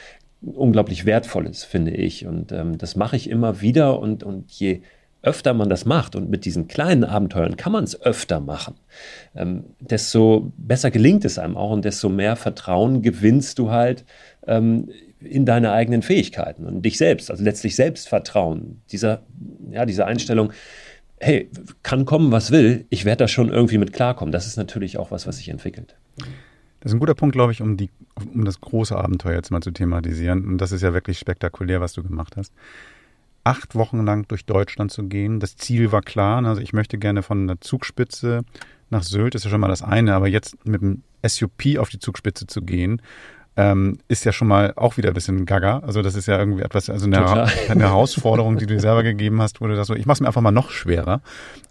[0.42, 2.26] unglaublich wertvolles, finde ich.
[2.26, 4.00] Und ähm, das mache ich immer wieder.
[4.00, 4.82] Und, und je
[5.22, 8.76] öfter man das macht, und mit diesen kleinen Abenteuern kann man es öfter machen,
[9.36, 14.06] ähm, desto besser gelingt es einem auch und desto mehr Vertrauen gewinnst du halt
[14.48, 18.82] ähm, in deine eigenen Fähigkeiten und dich selbst, also letztlich Selbstvertrauen.
[18.92, 19.24] Dieser,
[19.72, 20.54] ja, diese Einstellung,
[21.20, 21.50] hey,
[21.84, 24.32] kann kommen, was will, ich werde da schon irgendwie mit klarkommen.
[24.32, 25.96] Das ist natürlich auch was, was sich entwickelt.
[26.80, 27.90] Das ist ein guter Punkt, glaube ich, um, die,
[28.34, 30.46] um das große Abenteuer jetzt mal zu thematisieren.
[30.48, 32.54] Und das ist ja wirklich spektakulär, was du gemacht hast.
[33.44, 35.40] Acht Wochen lang durch Deutschland zu gehen.
[35.40, 36.44] Das Ziel war klar.
[36.46, 38.44] Also ich möchte gerne von der Zugspitze
[38.90, 42.00] nach Sylt, ist ja schon mal das eine, aber jetzt mit dem SUP auf die
[42.00, 43.02] Zugspitze zu gehen,
[43.56, 45.80] ähm, ist ja schon mal auch wieder ein bisschen gaga.
[45.80, 49.42] Also das ist ja irgendwie etwas, also eine, eine Herausforderung, die du dir selber gegeben
[49.42, 51.22] hast, du das so, ich mach's mir einfach mal noch schwerer.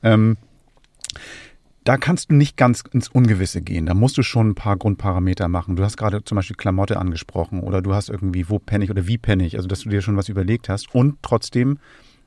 [0.02, 0.36] Ähm,
[1.88, 3.86] da kannst du nicht ganz ins Ungewisse gehen.
[3.86, 5.74] Da musst du schon ein paar Grundparameter machen.
[5.74, 9.16] Du hast gerade zum Beispiel Klamotte angesprochen oder du hast irgendwie wo pennig oder wie
[9.16, 11.78] pennig, also dass du dir schon was überlegt hast und trotzdem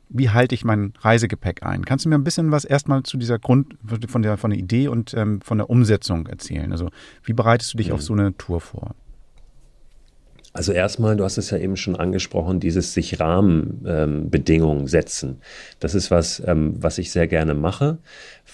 [0.09, 1.85] wie halte ich mein Reisegepäck ein?
[1.85, 3.75] Kannst du mir ein bisschen was erstmal zu dieser Grund,
[4.07, 6.71] von der, von der Idee und ähm, von der Umsetzung erzählen?
[6.71, 6.89] Also,
[7.23, 7.93] wie bereitest du dich mhm.
[7.93, 8.95] auf so eine Tour vor?
[10.53, 15.37] Also erstmal, du hast es ja eben schon angesprochen, dieses sich Rahmenbedingungen ähm, setzen.
[15.79, 17.99] Das ist was, ähm, was ich sehr gerne mache,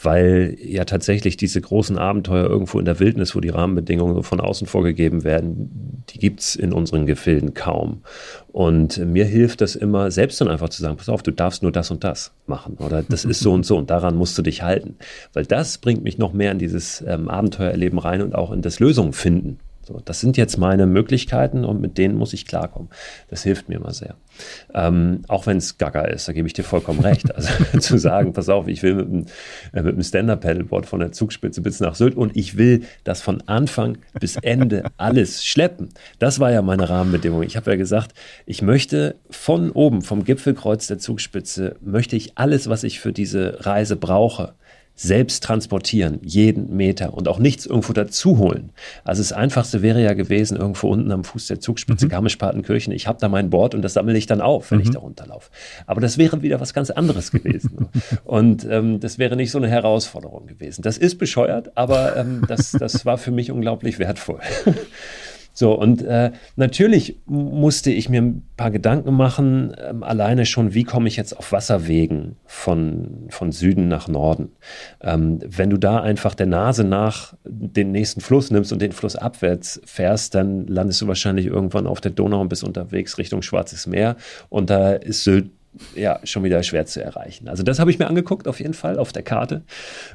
[0.03, 4.67] weil ja tatsächlich diese großen Abenteuer irgendwo in der Wildnis, wo die Rahmenbedingungen von außen
[4.67, 8.03] vorgegeben werden, die gibt's in unseren Gefilden kaum.
[8.51, 11.71] Und mir hilft das immer, selbst dann einfach zu sagen, pass auf, du darfst nur
[11.71, 14.61] das und das machen oder das ist so und so und daran musst du dich
[14.61, 14.97] halten.
[15.33, 18.79] Weil das bringt mich noch mehr in dieses ähm, Abenteuererleben rein und auch in das
[18.79, 19.57] Lösungen finden
[19.87, 22.89] so, das sind jetzt meine Möglichkeiten und mit denen muss ich klarkommen.
[23.29, 24.15] Das hilft mir immer sehr.
[24.73, 27.33] Ähm, auch wenn es gaga ist, da gebe ich dir vollkommen recht.
[27.33, 29.25] Also zu sagen, pass auf, ich will mit einem,
[29.73, 33.41] äh, mit einem Stand-Up-Paddleboard von der Zugspitze bis nach Sylt und ich will das von
[33.47, 35.89] Anfang bis Ende alles schleppen.
[36.19, 37.43] Das war ja meine Rahmenbedingung.
[37.43, 38.13] Ich habe ja gesagt,
[38.45, 43.65] ich möchte von oben, vom Gipfelkreuz der Zugspitze, möchte ich alles, was ich für diese
[43.65, 44.53] Reise brauche,
[44.97, 48.71] selbst transportieren, jeden Meter und auch nichts irgendwo dazu holen.
[49.03, 52.09] Also das Einfachste wäre ja gewesen, irgendwo unten am Fuß der Zugspitze, mhm.
[52.09, 54.85] Garmisch-Partenkirchen, ich habe da mein Board und das sammle ich dann auf, wenn mhm.
[54.85, 55.51] ich da runterlaufe.
[55.85, 57.89] Aber das wäre wieder was ganz anderes gewesen.
[58.23, 60.81] und ähm, das wäre nicht so eine Herausforderung gewesen.
[60.81, 64.39] Das ist bescheuert, aber ähm, das, das war für mich unglaublich wertvoll.
[65.57, 70.83] So, und äh, natürlich musste ich mir ein paar Gedanken machen, ähm, alleine schon, wie
[70.83, 74.51] komme ich jetzt auf Wasserwegen von, von Süden nach Norden.
[75.01, 79.15] Ähm, wenn du da einfach der Nase nach den nächsten Fluss nimmst und den Fluss
[79.15, 83.87] abwärts fährst, dann landest du wahrscheinlich irgendwann auf der Donau und bist unterwegs Richtung Schwarzes
[83.87, 84.15] Meer.
[84.49, 85.49] Und da ist Sylt
[85.95, 87.47] ja schon wieder schwer zu erreichen.
[87.47, 89.63] Also das habe ich mir angeguckt, auf jeden Fall auf der Karte.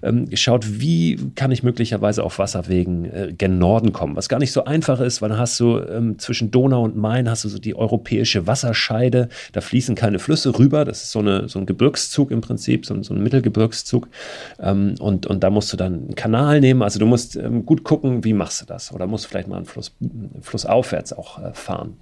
[0.03, 4.53] Ähm, geschaut, wie kann ich möglicherweise auf Wasserwegen äh, gen Norden kommen, was gar nicht
[4.53, 7.59] so einfach ist, weil dann hast du ähm, zwischen Donau und Main hast du so
[7.59, 12.31] die europäische Wasserscheide, da fließen keine Flüsse rüber, das ist so, eine, so ein Gebirgszug
[12.31, 14.09] im Prinzip, so, so ein Mittelgebirgszug
[14.61, 17.85] ähm, und, und da musst du dann einen Kanal nehmen, also du musst ähm, gut
[17.85, 19.95] gucken, wie machst du das oder musst vielleicht mal einen Fluss,
[20.41, 21.97] flussaufwärts auch äh, fahren.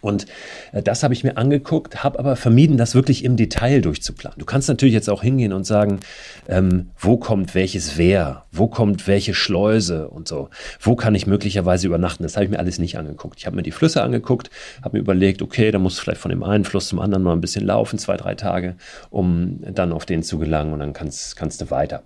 [0.00, 0.26] Und
[0.72, 4.38] äh, das habe ich mir angeguckt, habe aber vermieden, das wirklich im Detail durchzuplanen.
[4.38, 6.00] Du kannst natürlich jetzt auch hingehen und sagen,
[6.48, 11.86] ähm, wo kommt welches Wehr, wo kommt welche Schleuse und so, wo kann ich möglicherweise
[11.86, 12.22] übernachten.
[12.22, 13.38] Das habe ich mir alles nicht angeguckt.
[13.38, 14.50] Ich habe mir die Flüsse angeguckt,
[14.82, 17.32] habe mir überlegt, okay, da musst du vielleicht von dem einen Fluss zum anderen mal
[17.32, 18.76] ein bisschen laufen, zwei, drei Tage,
[19.10, 22.02] um dann auf den zu gelangen und dann kannst, kannst du weiter.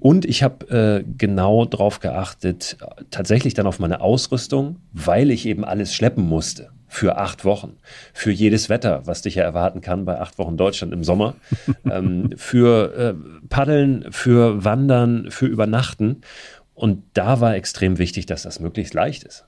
[0.00, 2.78] Und ich habe äh, genau darauf geachtet,
[3.10, 7.78] tatsächlich dann auf meine Ausrüstung, weil ich eben alles schleppen musste für acht Wochen,
[8.12, 11.36] für jedes Wetter, was dich ja erwarten kann bei acht Wochen Deutschland im Sommer,
[11.90, 16.22] ähm, für äh, Paddeln, für Wandern, für Übernachten.
[16.74, 19.46] Und da war extrem wichtig, dass das möglichst leicht ist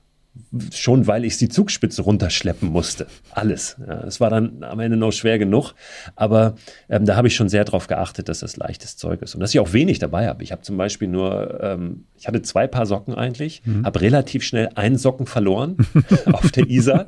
[0.71, 3.07] schon weil ich die Zugspitze runterschleppen musste.
[3.31, 3.77] Alles.
[3.87, 5.73] Ja, es war dann am Ende noch schwer genug,
[6.15, 6.55] aber
[6.89, 9.53] ähm, da habe ich schon sehr darauf geachtet, dass das leichtes Zeug ist und dass
[9.53, 10.43] ich auch wenig dabei habe.
[10.43, 13.85] Ich habe zum Beispiel nur, ähm, ich hatte zwei Paar Socken eigentlich, mhm.
[13.85, 15.77] habe relativ schnell einen Socken verloren
[16.31, 17.07] auf der Isar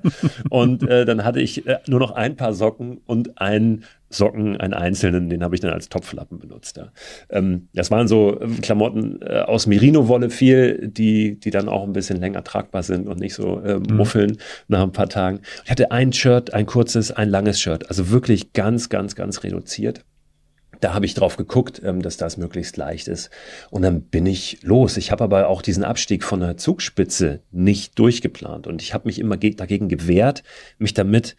[0.50, 3.84] und äh, dann hatte ich äh, nur noch ein Paar Socken und ein
[4.18, 6.78] Socken, einen einzelnen, den habe ich dann als Topflappen benutzt.
[6.78, 6.92] Ja.
[7.30, 11.94] Ähm, das waren so äh, Klamotten äh, aus Merino-Wolle viel, die, die dann auch ein
[11.94, 13.96] bisschen länger tragbar sind und nicht so äh, mhm.
[13.96, 14.38] muffeln mhm.
[14.68, 15.42] nach ein paar Tagen.
[15.64, 20.04] Ich hatte ein Shirt, ein kurzes, ein langes Shirt, also wirklich ganz, ganz, ganz reduziert.
[20.82, 23.30] Da habe ich drauf geguckt, ähm, dass das möglichst leicht ist.
[23.70, 24.98] Und dann bin ich los.
[24.98, 28.68] Ich habe aber auch diesen Abstieg von der Zugspitze nicht durchgeplant.
[28.68, 30.44] Und ich habe mich immer dagegen gewehrt,
[30.78, 31.36] mich damit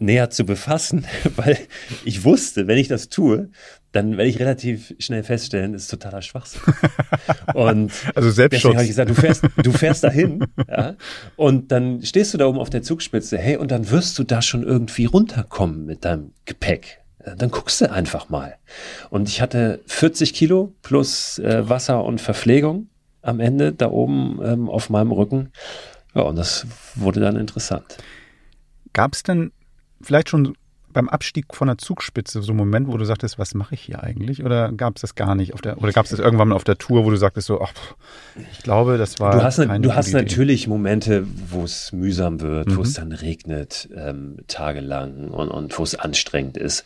[0.00, 1.58] näher zu befassen, weil
[2.04, 3.50] ich wusste, wenn ich das tue,
[3.92, 6.60] dann werde ich relativ schnell feststellen, das ist totaler Schwachsinn.
[7.54, 8.62] Und also Selbstschutz.
[8.62, 10.94] deswegen habe ich gesagt, du fährst, du fährst dahin, ja,
[11.36, 14.42] und dann stehst du da oben auf der Zugspitze, hey, und dann wirst du da
[14.42, 17.00] schon irgendwie runterkommen mit deinem Gepäck.
[17.36, 18.56] Dann guckst du einfach mal.
[19.10, 22.88] Und ich hatte 40 Kilo plus äh, Wasser und Verpflegung
[23.22, 25.52] am Ende da oben ähm, auf meinem Rücken.
[26.14, 27.98] Ja, und das wurde dann interessant.
[28.92, 29.52] Gab es denn
[30.02, 30.54] vielleicht schon
[30.92, 34.02] beim Abstieg von der Zugspitze so ein Moment, wo du sagtest, was mache ich hier
[34.02, 34.44] eigentlich?
[34.44, 36.64] Oder gab es das gar nicht auf der, oder gab es das irgendwann mal auf
[36.64, 37.72] der Tour, wo du sagtest so, ach,
[38.52, 39.32] ich glaube, das war.
[39.32, 42.76] Du hast, ne, du hast natürlich Momente, wo es mühsam wird, mhm.
[42.76, 46.84] wo es dann regnet, ähm, tagelang und, und wo es anstrengend ist.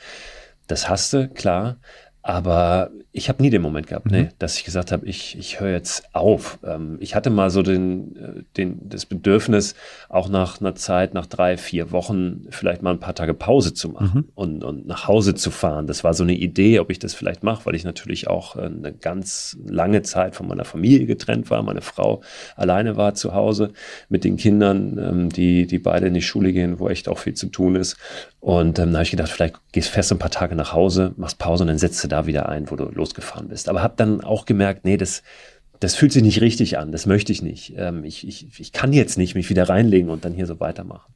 [0.67, 1.77] Das hast du, klar.
[2.27, 4.13] Aber ich habe nie den Moment gehabt, mhm.
[4.13, 6.59] nee, dass ich gesagt habe, ich, ich höre jetzt auf.
[6.65, 9.75] Ähm, ich hatte mal so den, äh, den, das Bedürfnis,
[10.09, 13.91] auch nach einer Zeit, nach drei, vier Wochen vielleicht mal ein paar Tage Pause zu
[13.91, 14.29] machen mhm.
[14.35, 15.87] und, und nach Hause zu fahren.
[15.87, 18.63] Das war so eine Idee, ob ich das vielleicht mache, weil ich natürlich auch äh,
[18.63, 21.63] eine ganz lange Zeit von meiner Familie getrennt war.
[21.63, 22.23] Meine Frau
[22.57, 23.75] alleine war zu Hause
[24.09, 27.35] mit den Kindern, ähm, die, die beide in die Schule gehen, wo echt auch viel
[27.35, 27.99] zu tun ist.
[28.45, 31.39] Und ähm, da habe ich gedacht, vielleicht gehst fest ein paar Tage nach Hause, machst
[31.39, 33.71] Pause und dann setzt du da wieder ein, wo du losgefahren bist.
[33.71, 35.23] Aber habe dann auch gemerkt, nee, das,
[35.81, 37.73] das fühlt sich nicht richtig an, das möchte ich nicht.
[37.79, 41.15] Ähm, ich, ich, ich kann jetzt nicht mich wieder reinlegen und dann hier so weitermachen.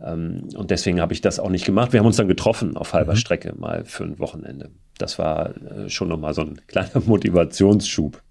[0.00, 1.92] Ähm, und deswegen habe ich das auch nicht gemacht.
[1.92, 3.18] Wir haben uns dann getroffen auf halber mhm.
[3.18, 4.70] Strecke mal für ein Wochenende.
[4.98, 8.22] Das war äh, schon nochmal so ein kleiner Motivationsschub.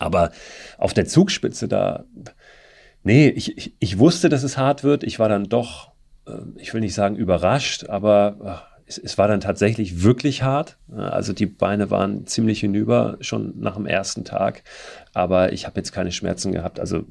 [0.00, 0.32] Aber
[0.76, 2.02] auf der Zugspitze da,
[3.04, 5.04] nee, ich, ich, ich wusste, dass es hart wird.
[5.04, 5.90] Ich war dann doch
[6.56, 10.78] ich will nicht sagen überrascht, aber es, es, war dann tatsächlich wirklich hart.
[10.94, 14.62] Also die Beine waren ziemlich hinüber schon nach dem ersten Tag,
[15.12, 16.80] aber ich habe jetzt keine Schmerzen gehabt.
[16.80, 17.04] Also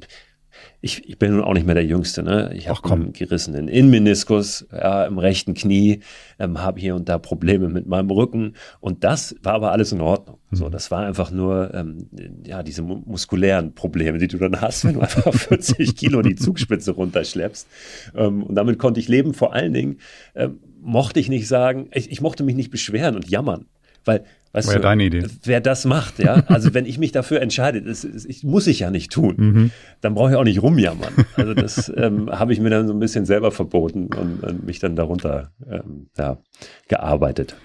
[0.81, 2.51] ich, ich bin nun auch nicht mehr der Jüngste, ne?
[2.55, 5.99] Ich habe einen gerissenen Innenmeniskus ja, im rechten Knie,
[6.39, 10.01] ähm, habe hier und da Probleme mit meinem Rücken und das war aber alles in
[10.01, 10.39] Ordnung.
[10.49, 10.55] Mhm.
[10.55, 12.07] So, das war einfach nur ähm,
[12.45, 16.91] ja diese muskulären Probleme, die du dann hast, wenn du einfach 40 Kilo die Zugspitze
[16.91, 17.67] runterschleppst.
[18.15, 19.33] Ähm, und damit konnte ich leben.
[19.33, 19.97] Vor allen Dingen
[20.35, 23.65] ähm, mochte ich nicht sagen, ich, ich mochte mich nicht beschweren und jammern,
[24.05, 25.25] weil Weißt War ja du, deine Idee.
[25.43, 26.43] Wer das macht, ja.
[26.47, 29.71] Also wenn ich mich dafür entscheide, das, das ich, muss ich ja nicht tun, mhm.
[30.01, 31.13] dann brauche ich auch nicht rumjammern.
[31.35, 34.79] Also das ähm, habe ich mir dann so ein bisschen selber verboten und, und mich
[34.79, 36.37] dann darunter ähm, ja,
[36.87, 37.55] gearbeitet.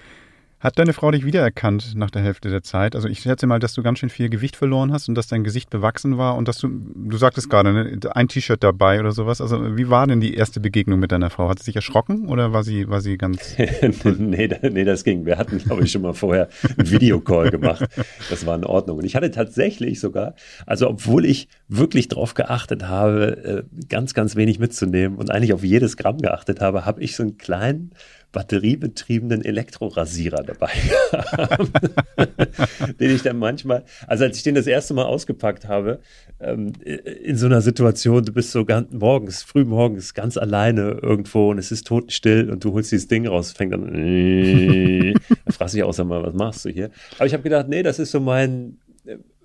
[0.64, 2.96] Hat deine Frau dich wiedererkannt nach der Hälfte der Zeit?
[2.96, 5.44] Also ich schätze mal, dass du ganz schön viel Gewicht verloren hast und dass dein
[5.44, 9.42] Gesicht bewachsen war und dass du, du sagtest gerade, ne, ein T-Shirt dabei oder sowas.
[9.42, 11.50] Also wie war denn die erste Begegnung mit deiner Frau?
[11.50, 13.56] Hat sie sich erschrocken oder war sie, war sie ganz...
[14.04, 15.26] nee, nee, das ging.
[15.26, 16.48] Wir hatten, glaube ich, schon mal vorher
[16.78, 17.84] einen Videocall gemacht.
[18.30, 18.96] Das war in Ordnung.
[18.96, 24.34] Und ich hatte tatsächlich sogar, also obwohl ich wirklich darauf geachtet habe, äh, ganz, ganz
[24.34, 27.90] wenig mitzunehmen und eigentlich auf jedes Gramm geachtet habe, habe ich so einen kleinen
[28.34, 30.70] batteriebetriebenen Elektrorasierer dabei
[33.00, 36.00] den ich dann manchmal, also als ich den das erste Mal ausgepackt habe,
[36.40, 41.50] ähm, in so einer Situation, du bist so ganz morgens, früh morgens ganz alleine irgendwo
[41.50, 45.12] und es ist totenstill und du holst dieses Ding raus, fängt dann, äh,
[45.46, 46.90] du dich auch, mal, was machst du hier?
[47.16, 48.78] Aber ich habe gedacht, nee, das ist so mein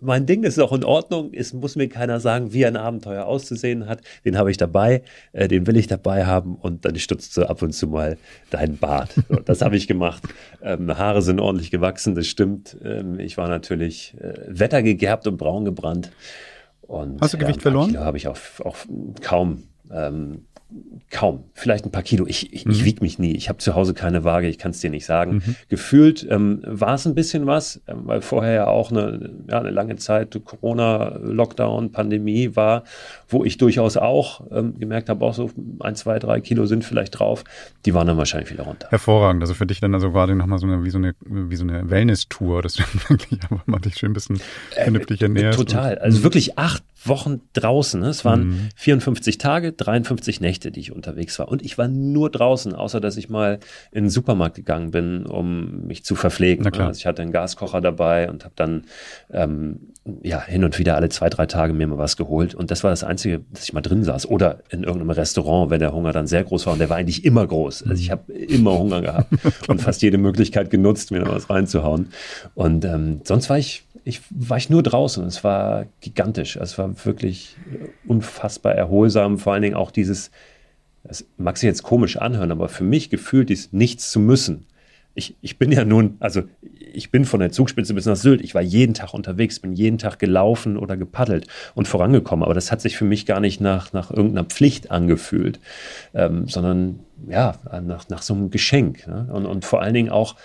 [0.02, 1.32] mein Ding, ist auch in Ordnung.
[1.34, 4.02] Es muss mir keiner sagen, wie ein Abenteuer auszusehen hat.
[4.26, 7.62] Den habe ich dabei, äh, den will ich dabei haben und dann stutzt du ab
[7.62, 8.18] und zu mal
[8.50, 9.16] deinen Bart.
[9.30, 10.24] So, das habe ich gemacht.
[10.62, 12.78] Ähm, Haare sind ordentlich gewachsen, das stimmt.
[12.84, 16.12] Ähm, ich war natürlich äh, wettergegerbt und braun gebrannt.
[16.82, 17.98] Und, Hast du Gewicht ja, verloren?
[18.00, 18.78] Habe ich auch, auch
[19.22, 19.64] kaum.
[19.92, 20.46] Ähm,
[21.10, 22.28] kaum, vielleicht ein paar Kilo.
[22.28, 22.72] Ich, ich, mhm.
[22.72, 23.36] ich wiege mich nie.
[23.36, 25.42] Ich habe zu Hause keine Waage, ich kann es dir nicht sagen.
[25.46, 25.56] Mhm.
[25.68, 29.72] Gefühlt ähm, war es ein bisschen was, ähm, weil vorher ja auch eine, ja, eine
[29.72, 32.84] lange Zeit Corona, Lockdown, Pandemie war,
[33.28, 37.20] wo ich durchaus auch ähm, gemerkt habe, auch so ein, zwei, drei Kilo sind vielleicht
[37.20, 37.44] drauf.
[37.86, 38.88] Die waren dann wahrscheinlich wieder runter.
[38.90, 39.42] Hervorragend.
[39.42, 41.90] Also für dich dann also gerade nochmal so eine, wie so eine, wie so eine
[41.90, 44.40] Wellness-Tour, dass du wirklich einfach mal dich schön ein bisschen
[44.72, 45.58] vernünftig äh, ernährst.
[45.58, 45.98] Total.
[45.98, 48.04] Also wirklich acht Wochen draußen.
[48.04, 48.70] Es waren mhm.
[48.76, 51.48] 54 Tage, 53 Nächte, die ich unterwegs war.
[51.48, 53.60] Und ich war nur draußen, außer dass ich mal
[53.92, 56.66] in den Supermarkt gegangen bin, um mich zu verpflegen.
[56.88, 58.84] Also ich hatte einen Gaskocher dabei und habe dann
[59.32, 62.56] ähm, ja hin und wieder alle zwei, drei Tage mir mal was geholt.
[62.56, 64.28] Und das war das Einzige, dass ich mal drin saß.
[64.28, 66.74] Oder in irgendeinem Restaurant, wenn der Hunger dann sehr groß war.
[66.74, 67.84] Und der war eigentlich immer groß.
[67.84, 69.34] Also ich habe immer Hunger gehabt
[69.68, 72.10] und fast jede Möglichkeit genutzt, mir noch was reinzuhauen.
[72.56, 75.26] Und ähm, sonst war ich ich war ich nur draußen.
[75.26, 76.56] Es war gigantisch.
[76.56, 77.56] Es war wirklich
[78.08, 79.38] unfassbar erholsam.
[79.38, 80.32] Vor allen Dingen auch dieses,
[81.04, 84.66] das mag sich jetzt komisch anhören, aber für mich gefühlt ist nichts zu müssen.
[85.16, 86.44] Ich, ich bin ja nun, also
[86.94, 88.42] ich bin von der Zugspitze bis nach Sylt.
[88.42, 92.44] Ich war jeden Tag unterwegs, bin jeden Tag gelaufen oder gepaddelt und vorangekommen.
[92.44, 95.60] Aber das hat sich für mich gar nicht nach, nach irgendeiner Pflicht angefühlt,
[96.14, 99.08] ähm, sondern ja, nach, nach so einem Geschenk.
[99.08, 99.28] Ne?
[99.32, 100.36] Und, und vor allen Dingen auch,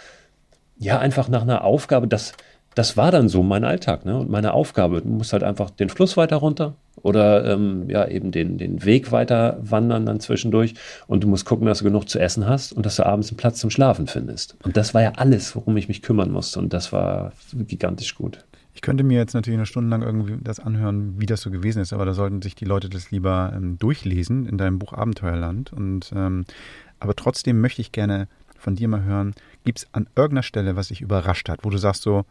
[0.78, 2.32] ja, einfach nach einer Aufgabe, dass
[2.74, 4.18] das war dann so mein Alltag ne?
[4.18, 5.02] und meine Aufgabe.
[5.02, 9.12] Du musst halt einfach den Fluss weiter runter oder ähm, ja eben den, den Weg
[9.12, 10.74] weiter wandern dann zwischendurch
[11.06, 13.36] und du musst gucken, dass du genug zu essen hast und dass du abends einen
[13.36, 14.56] Platz zum Schlafen findest.
[14.64, 18.44] Und das war ja alles, worum ich mich kümmern musste und das war gigantisch gut.
[18.74, 21.80] Ich könnte mir jetzt natürlich eine Stunde lang irgendwie das anhören, wie das so gewesen
[21.80, 25.72] ist, aber da sollten sich die Leute das lieber ähm, durchlesen in deinem Buch Abenteuerland.
[25.72, 26.44] Und ähm,
[26.98, 28.26] aber trotzdem möchte ich gerne
[28.58, 29.34] von dir mal hören,
[29.64, 32.24] gibt es an irgendeiner Stelle, was dich überrascht hat, wo du sagst so,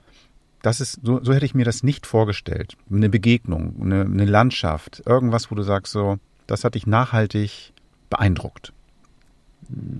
[0.63, 2.75] das ist, so, so hätte ich mir das nicht vorgestellt.
[2.91, 7.73] Eine Begegnung, eine, eine Landschaft, irgendwas, wo du sagst, so, das hat dich nachhaltig
[8.09, 8.73] beeindruckt.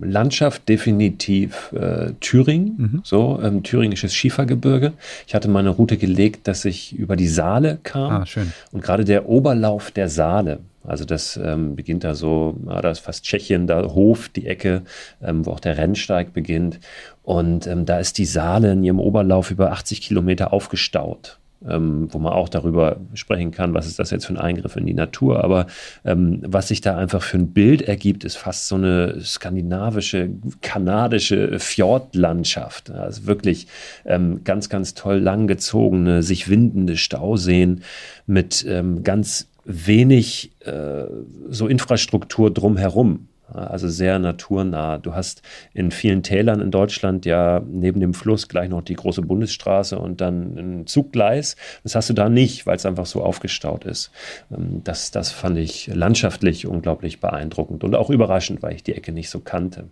[0.01, 3.01] Landschaft definitiv äh, Thüringen, mhm.
[3.03, 4.93] so ähm, thüringisches Schiefergebirge.
[5.27, 8.11] Ich hatte meine Route gelegt, dass ich über die Saale kam.
[8.11, 8.51] Ah, schön.
[8.71, 12.99] Und gerade der Oberlauf der Saale, also das ähm, beginnt da so, ja, da ist
[12.99, 14.81] fast Tschechien, da Hof, die Ecke,
[15.21, 16.79] ähm, wo auch der Rennsteig beginnt.
[17.23, 22.19] Und ähm, da ist die Saale in ihrem Oberlauf über 80 Kilometer aufgestaut ähm, wo
[22.19, 25.43] man auch darüber sprechen kann, was ist das jetzt für ein Eingriff in die Natur.
[25.43, 25.67] Aber
[26.05, 30.29] ähm, was sich da einfach für ein Bild ergibt, ist fast so eine skandinavische,
[30.61, 32.91] kanadische Fjordlandschaft.
[32.91, 33.67] Also wirklich
[34.05, 37.83] ähm, ganz, ganz toll langgezogene, sich windende Stauseen
[38.25, 41.05] mit ähm, ganz wenig äh,
[41.49, 43.27] so Infrastruktur drumherum.
[43.51, 44.97] Also sehr naturnah.
[44.97, 45.41] Du hast
[45.73, 50.21] in vielen Tälern in Deutschland ja neben dem Fluss gleich noch die große Bundesstraße und
[50.21, 51.55] dann ein Zuggleis.
[51.83, 54.11] Das hast du da nicht, weil es einfach so aufgestaut ist.
[54.51, 59.11] Ähm, das, das fand ich landschaftlich unglaublich beeindruckend und auch überraschend, weil ich die Ecke
[59.11, 59.89] nicht so kannte.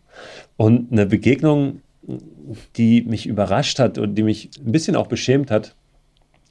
[0.57, 1.81] Und eine Begegnung,
[2.77, 5.75] die mich überrascht hat und die mich ein bisschen auch beschämt hat,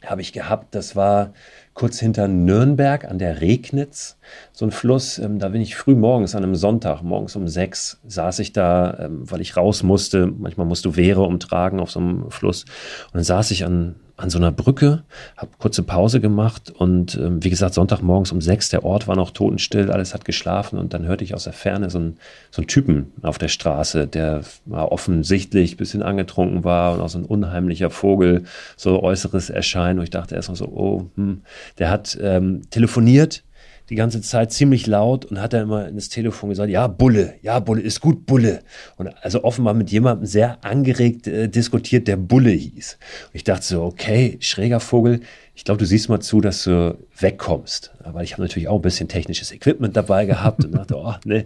[0.04, 0.74] habe ich gehabt.
[0.74, 1.32] Das war
[1.74, 4.18] kurz hinter Nürnberg an der Regnitz,
[4.52, 5.18] so ein Fluss.
[5.18, 8.98] Ähm, da bin ich früh morgens an einem Sonntag, morgens um sechs, saß ich da,
[8.98, 10.26] ähm, weil ich raus musste.
[10.26, 12.64] Manchmal musst du Wehre umtragen auf so einem Fluss.
[13.06, 15.02] Und dann saß ich an an so einer Brücke,
[15.36, 19.30] habe kurze Pause gemacht und ähm, wie gesagt, Sonntagmorgens um sechs, der Ort war noch
[19.30, 22.18] totenstill, alles hat geschlafen und dann hörte ich aus der Ferne so einen,
[22.50, 27.08] so einen Typen auf der Straße, der war offensichtlich ein bisschen angetrunken war und auch
[27.08, 28.44] so ein unheimlicher Vogel,
[28.76, 29.98] so äußeres Erscheinen.
[29.98, 31.42] Und ich dachte erstmal so, oh, hm,
[31.78, 33.42] der hat ähm, telefoniert
[33.90, 37.58] die ganze Zeit ziemlich laut und hat dann immer ins Telefon gesagt, ja, Bulle, ja,
[37.58, 38.60] Bulle, ist gut, Bulle.
[38.96, 42.98] Und also offenbar mit jemandem sehr angeregt äh, diskutiert, der Bulle hieß.
[43.26, 45.20] Und ich dachte so, okay, schräger Vogel,
[45.56, 47.92] ich glaube, du siehst mal zu, dass du wegkommst.
[48.04, 51.44] Aber ich habe natürlich auch ein bisschen technisches Equipment dabei gehabt und dachte, oh, ne.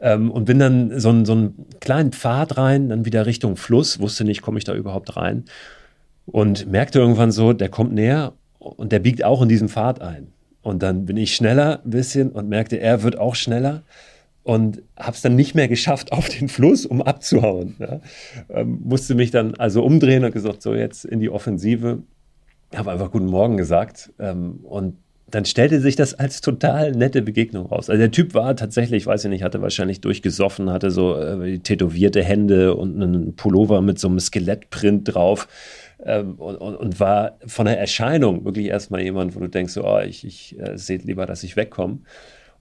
[0.00, 4.24] Ähm, und bin dann so, so einen kleinen Pfad rein, dann wieder Richtung Fluss, wusste
[4.24, 5.44] nicht, komme ich da überhaupt rein.
[6.26, 10.32] Und merkte irgendwann so, der kommt näher und der biegt auch in diesen Pfad ein.
[10.68, 13.84] Und dann bin ich schneller ein bisschen und merkte, er wird auch schneller
[14.42, 17.76] und habe es dann nicht mehr geschafft auf den Fluss, um abzuhauen.
[17.78, 18.00] Ja.
[18.50, 22.02] Ähm, musste mich dann also umdrehen und gesagt, so jetzt in die Offensive.
[22.76, 24.96] Habe einfach guten Morgen gesagt ähm, und
[25.30, 27.88] dann stellte sich das als total nette Begegnung raus.
[27.88, 32.22] Also der Typ war tatsächlich, weiß ich nicht, hatte wahrscheinlich durchgesoffen, hatte so äh, tätowierte
[32.22, 35.48] Hände und einen Pullover mit so einem Skelettprint drauf
[36.04, 39.84] ähm, und, und, und, war von der Erscheinung wirklich erstmal jemand, wo du denkst, so,
[39.84, 42.00] oh, ich, ich äh, sehe lieber, dass ich wegkomme.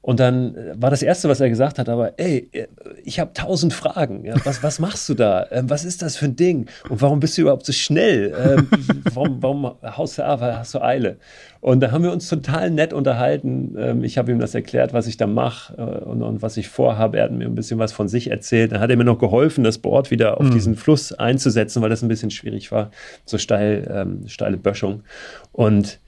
[0.07, 2.67] Und dann äh, war das Erste, was er gesagt hat, aber ey, äh,
[3.03, 4.23] ich habe tausend Fragen.
[4.23, 5.45] Ja, was, was machst du da?
[5.51, 6.67] Ähm, was ist das für ein Ding?
[6.87, 8.33] Und warum bist du überhaupt so schnell?
[8.39, 8.69] Ähm,
[9.13, 10.39] warum, warum haust du ab?
[10.39, 11.17] Hast du Eile?
[11.59, 13.75] Und da haben wir uns total nett unterhalten.
[13.77, 16.69] Ähm, ich habe ihm das erklärt, was ich da mache äh, und, und, was ich
[16.69, 17.17] vorhabe.
[17.17, 18.71] Er hat mir ein bisschen was von sich erzählt.
[18.71, 20.51] Dann hat er mir noch geholfen, das Board wieder auf mhm.
[20.51, 22.91] diesen Fluss einzusetzen, weil das ein bisschen schwierig war.
[23.25, 25.03] So steil, ähm, steile Böschung.
[25.51, 25.99] Und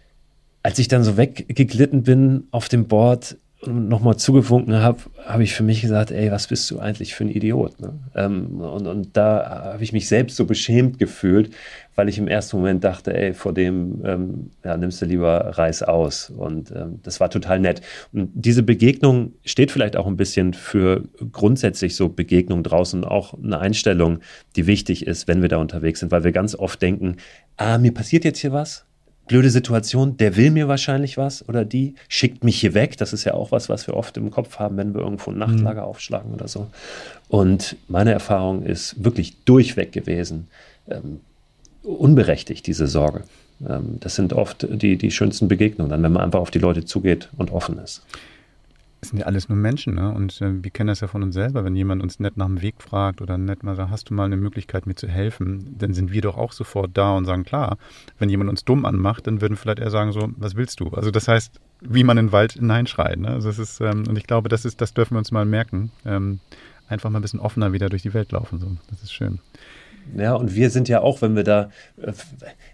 [0.63, 3.35] als ich dann so weggeglitten bin auf dem Board,
[3.65, 7.29] nochmal zugewunken habe, habe ich für mich gesagt, ey, was bist du eigentlich für ein
[7.29, 7.79] Idiot?
[7.81, 7.93] Ne?
[8.15, 11.53] Ähm, und, und da habe ich mich selbst so beschämt gefühlt,
[11.95, 15.83] weil ich im ersten Moment dachte, ey, vor dem ähm, ja, nimmst du lieber Reis
[15.83, 16.29] aus.
[16.29, 17.81] Und ähm, das war total nett.
[18.13, 23.59] Und diese Begegnung steht vielleicht auch ein bisschen für grundsätzlich so Begegnungen draußen, auch eine
[23.59, 24.19] Einstellung,
[24.55, 27.17] die wichtig ist, wenn wir da unterwegs sind, weil wir ganz oft denken,
[27.57, 28.85] ah, mir passiert jetzt hier was,
[29.29, 32.97] blöde Situation, der will mir wahrscheinlich was oder die schickt mich hier weg.
[32.97, 35.37] Das ist ja auch was, was wir oft im Kopf haben, wenn wir irgendwo ein
[35.37, 35.87] Nachtlager mhm.
[35.87, 36.67] aufschlagen oder so.
[37.29, 40.47] Und meine Erfahrung ist wirklich durchweg gewesen,
[40.89, 41.21] ähm,
[41.83, 43.23] unberechtigt, diese Sorge.
[43.65, 46.83] Ähm, das sind oft die, die schönsten Begegnungen, dann, wenn man einfach auf die Leute
[46.83, 48.01] zugeht und offen ist
[49.01, 50.11] es sind ja alles nur Menschen, ne?
[50.13, 52.61] Und äh, wir kennen das ja von uns selber, wenn jemand uns nett nach dem
[52.61, 55.93] Weg fragt oder nett mal sagt, hast du mal eine Möglichkeit, mir zu helfen, dann
[55.93, 57.77] sind wir doch auch sofort da und sagen, klar,
[58.17, 60.89] wenn jemand uns dumm anmacht, dann würden vielleicht eher sagen, so, was willst du?
[60.89, 63.29] Also das heißt, wie man in den Wald hineinschreit, ne?
[63.29, 65.91] Also das ist, ähm, und ich glaube, das ist, das dürfen wir uns mal merken.
[66.05, 66.39] Ähm,
[66.89, 68.59] einfach mal ein bisschen offener wieder durch die Welt laufen.
[68.59, 68.75] So.
[68.89, 69.39] Das ist schön.
[70.17, 72.13] Ja, und wir sind ja auch, wenn wir da, äh,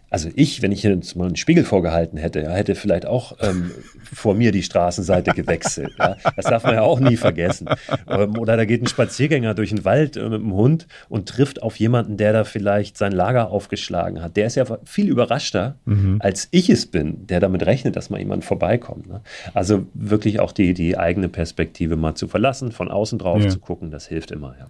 [0.10, 3.72] also ich, wenn ich jetzt mal einen Spiegel vorgehalten hätte, ja, hätte vielleicht auch ähm,
[4.14, 5.94] vor mir die Straßenseite gewechselt.
[5.98, 6.18] Ja.
[6.36, 7.68] Das darf man ja auch nie vergessen.
[8.08, 11.62] Ähm, oder da geht ein Spaziergänger durch den Wald äh, mit dem Hund und trifft
[11.64, 14.38] auf jemanden, der da vielleicht sein Lager aufgeschlagen hat.
[14.38, 16.18] Der ist ja viel überraschter, mhm.
[16.20, 19.08] als ich es bin, der damit rechnet, dass mal jemand vorbeikommt.
[19.08, 19.22] Ne?
[19.54, 23.50] Also wirklich auch die, die eigene Perspektive mal zu verlassen, von außen drauf ja.
[23.50, 24.56] zu gucken, das hilft immer.
[24.60, 24.68] Ja.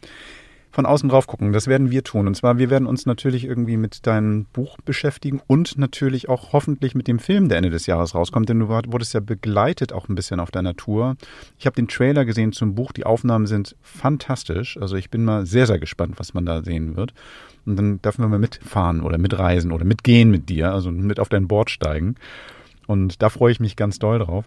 [0.76, 1.54] Von außen drauf gucken.
[1.54, 2.28] Das werden wir tun.
[2.28, 6.96] Und zwar, wir werden uns natürlich irgendwie mit deinem Buch beschäftigen und natürlich auch hoffentlich
[6.96, 8.50] mit dem Film, der Ende des Jahres rauskommt.
[8.50, 11.16] Denn du wurdest ja begleitet auch ein bisschen auf deiner Tour.
[11.58, 12.92] Ich habe den Trailer gesehen zum Buch.
[12.92, 14.78] Die Aufnahmen sind fantastisch.
[14.78, 17.14] Also ich bin mal sehr, sehr gespannt, was man da sehen wird.
[17.66, 21.30] Und dann dürfen wir mal mitfahren oder mitreisen oder mitgehen mit dir, also mit auf
[21.30, 22.16] dein Board steigen.
[22.86, 24.44] Und da freue ich mich ganz doll drauf.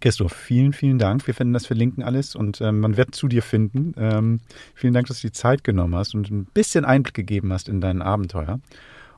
[0.00, 1.26] Christoph, vielen, vielen Dank.
[1.26, 3.94] Wir finden das verlinken alles und ähm, man wird zu dir finden.
[3.98, 4.40] Ähm,
[4.74, 7.80] vielen Dank, dass du die Zeit genommen hast und ein bisschen Einblick gegeben hast in
[7.80, 8.60] dein Abenteuer.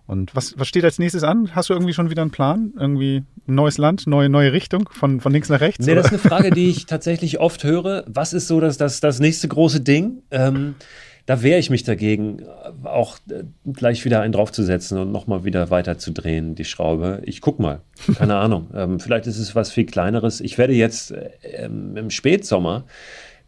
[0.06, 1.54] Und was, was steht als nächstes an?
[1.54, 2.72] Hast du irgendwie schon wieder einen Plan?
[2.76, 5.86] Irgendwie ein neues Land, neue, neue Richtung, von, von links nach rechts?
[5.86, 6.02] Nee, oder?
[6.02, 8.04] das ist eine Frage, die ich tatsächlich oft höre.
[8.08, 10.22] Was ist so das, das, das nächste große Ding?
[10.30, 10.74] Ähm,
[11.26, 12.42] da wehre ich mich dagegen,
[12.84, 17.22] auch äh, gleich wieder einen draufzusetzen und nochmal wieder weiter zu drehen, die Schraube.
[17.24, 17.80] Ich guck mal,
[18.16, 18.68] keine Ahnung.
[18.74, 20.40] Ähm, vielleicht ist es was viel kleineres.
[20.40, 22.84] Ich werde jetzt äh, im Spätsommer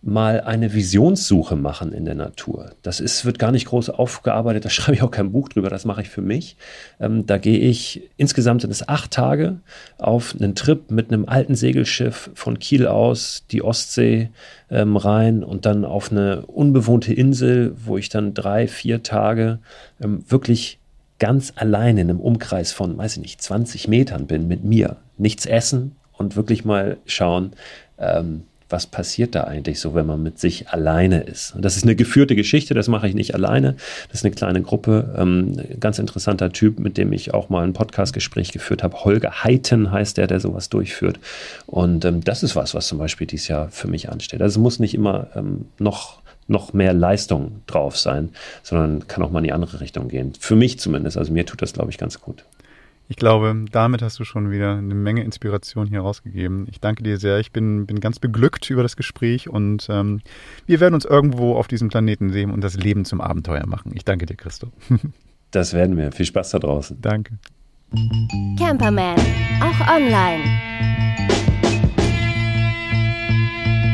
[0.07, 2.73] mal eine Visionssuche machen in der Natur.
[2.83, 5.85] Das ist, wird gar nicht groß aufgearbeitet, da schreibe ich auch kein Buch drüber, das
[5.85, 6.57] mache ich für mich.
[7.01, 9.61] Ähm, da gehe ich, insgesamt sind es acht Tage,
[9.99, 14.31] auf einen Trip mit einem alten Segelschiff von Kiel aus, die Ostsee
[14.71, 19.59] ähm, rein und dann auf eine unbewohnte Insel, wo ich dann drei, vier Tage
[20.03, 20.79] ähm, wirklich
[21.19, 24.97] ganz allein in einem Umkreis von, weiß ich nicht, 20 Metern bin mit mir.
[25.17, 27.53] Nichts essen und wirklich mal schauen,
[27.99, 31.55] ähm, was passiert da eigentlich so, wenn man mit sich alleine ist.
[31.55, 33.77] Und das ist eine geführte Geschichte, das mache ich nicht alleine.
[34.09, 35.15] Das ist eine kleine Gruppe.
[35.19, 39.05] Ähm, ganz interessanter Typ, mit dem ich auch mal ein Podcastgespräch geführt habe.
[39.05, 41.21] Holger Heiten heißt der, der sowas durchführt.
[41.67, 44.41] Und ähm, das ist was, was zum Beispiel dieses Jahr für mich ansteht.
[44.41, 48.29] Also es muss nicht immer ähm, noch noch mehr Leistung drauf sein,
[48.63, 50.35] sondern kann auch mal in die andere Richtung gehen.
[50.39, 51.17] Für mich zumindest.
[51.17, 52.45] Also mir tut das, glaube ich, ganz gut.
[53.07, 56.67] Ich glaube, damit hast du schon wieder eine Menge Inspiration hier rausgegeben.
[56.71, 57.39] Ich danke dir sehr.
[57.39, 60.23] Ich bin, bin ganz beglückt über das Gespräch und ähm,
[60.67, 63.93] wir werden uns irgendwo auf diesem Planeten sehen und das Leben zum Abenteuer machen.
[63.95, 64.69] Ich danke dir, Christo.
[65.51, 66.13] das werden wir.
[66.13, 66.99] Viel Spaß da draußen.
[67.03, 67.39] Danke.
[68.59, 69.17] Camperman,
[69.61, 70.43] auch online.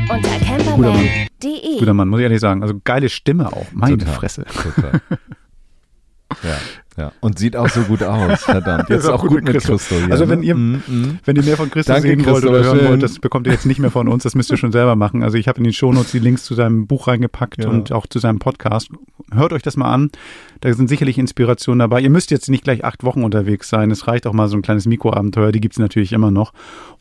[0.08, 1.78] Unter camperman.de.
[1.78, 2.62] Guter Mann, muss ich ehrlich sagen.
[2.62, 3.66] Also geile Stimme auch.
[3.72, 4.14] Meine Total.
[4.14, 4.44] Fresse.
[4.44, 5.00] Total.
[6.44, 6.56] ja.
[6.97, 8.88] Ja, und sieht auch so gut aus, verdammt.
[8.88, 9.76] Jetzt auch, auch, gut mit Christo.
[9.76, 11.18] Christo hier, also wenn ihr, mm, mm.
[11.24, 12.88] wenn ihr mehr von Christo Danke, sehen wollt oder hören schön.
[12.88, 15.22] wollt, das bekommt ihr jetzt nicht mehr von uns, das müsst ihr schon selber machen.
[15.22, 17.70] Also ich habe in den Shownotes die Links zu seinem Buch reingepackt ja.
[17.70, 18.91] und auch zu seinem Podcast.
[19.32, 20.11] Hört euch das mal an.
[20.61, 22.01] Da sind sicherlich Inspirationen dabei.
[22.01, 23.91] Ihr müsst jetzt nicht gleich acht Wochen unterwegs sein.
[23.91, 26.53] Es reicht auch mal so ein kleines Mikroabenteuer, die gibt's natürlich immer noch.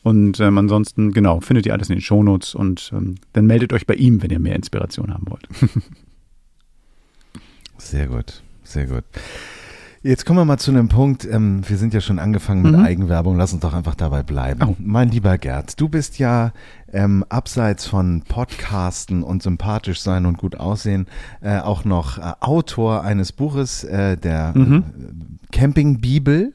[0.02, 3.86] Und ähm, ansonsten, genau, findet ihr alles in den Shownotes und ähm, dann meldet euch
[3.86, 5.46] bei ihm, wenn ihr mehr Inspiration haben wollt.
[7.76, 9.04] sehr gut, sehr gut.
[10.02, 11.26] Jetzt kommen wir mal zu einem Punkt.
[11.26, 12.84] Ähm, wir sind ja schon angefangen mit mhm.
[12.84, 13.36] Eigenwerbung.
[13.36, 14.62] Lass uns doch einfach dabei bleiben.
[14.66, 14.76] Oh.
[14.78, 16.52] Mein lieber Gerd, du bist ja
[16.90, 21.06] ähm, abseits von Podcasten und sympathisch sein und gut aussehen
[21.42, 24.84] äh, auch noch äh, Autor eines Buches, äh, der mhm.
[25.52, 26.54] Äh, Camping Bibel.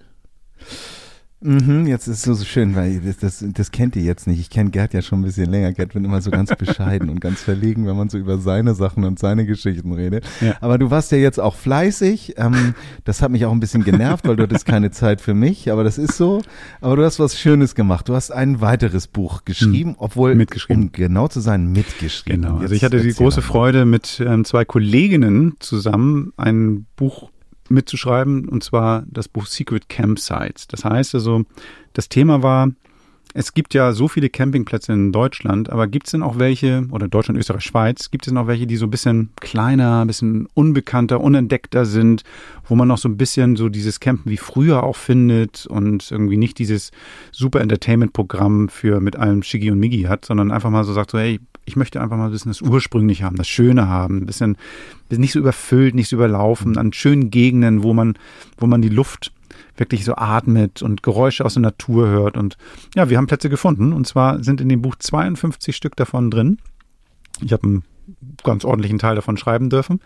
[1.45, 4.39] Mhm, jetzt ist es so schön, weil das, das, das kennt ihr jetzt nicht.
[4.39, 5.73] Ich kenne Gerd ja schon ein bisschen länger.
[5.73, 9.03] Gerd wird immer so ganz bescheiden und ganz verlegen, wenn man so über seine Sachen
[9.03, 10.25] und seine Geschichten redet.
[10.41, 10.55] Ja.
[10.59, 12.33] Aber du warst ja jetzt auch fleißig.
[12.37, 12.73] Ähm,
[13.03, 15.71] das hat mich auch ein bisschen genervt, weil du hattest keine Zeit für mich.
[15.71, 16.41] Aber das ist so.
[16.81, 18.09] Aber du hast was Schönes gemacht.
[18.09, 19.95] Du hast ein weiteres Buch geschrieben, hm.
[19.99, 20.85] obwohl, mitgeschrieben.
[20.85, 22.41] um genau zu sein, mitgeschrieben.
[22.41, 22.57] Genau.
[22.57, 27.29] Also ich hatte die große Freude, mit ähm, zwei Kolleginnen zusammen ein Buch
[27.69, 30.67] mitzuschreiben, und zwar das Buch Secret Campsites.
[30.67, 31.43] Das heißt also,
[31.93, 32.69] das Thema war,
[33.37, 37.09] es gibt ja so viele Campingplätze in Deutschland, aber gibt es denn auch welche, oder
[37.09, 41.19] Deutschland, Österreich, Schweiz, gibt es noch welche, die so ein bisschen kleiner, ein bisschen unbekannter,
[41.19, 42.23] unentdeckter sind,
[42.65, 46.37] wo man noch so ein bisschen so dieses Campen wie früher auch findet und irgendwie
[46.37, 46.91] nicht dieses
[47.33, 51.19] super Entertainment-Programm für mit allem Shiggy und Miggy hat, sondern einfach mal so sagt so,
[51.19, 54.55] hey, ich möchte einfach mal ein bisschen das Ursprüngliche haben, das Schöne haben, ein bisschen,
[55.09, 58.17] nicht so überfüllt, nicht so überlaufen, an schönen Gegenden, wo man,
[58.57, 59.33] wo man die Luft
[59.77, 62.37] wirklich so atmet und Geräusche aus der Natur hört.
[62.37, 62.57] Und
[62.95, 63.93] ja, wir haben Plätze gefunden.
[63.93, 66.57] Und zwar sind in dem Buch 52 Stück davon drin.
[67.41, 67.83] Ich habe einen
[68.43, 69.99] ganz ordentlichen Teil davon schreiben dürfen.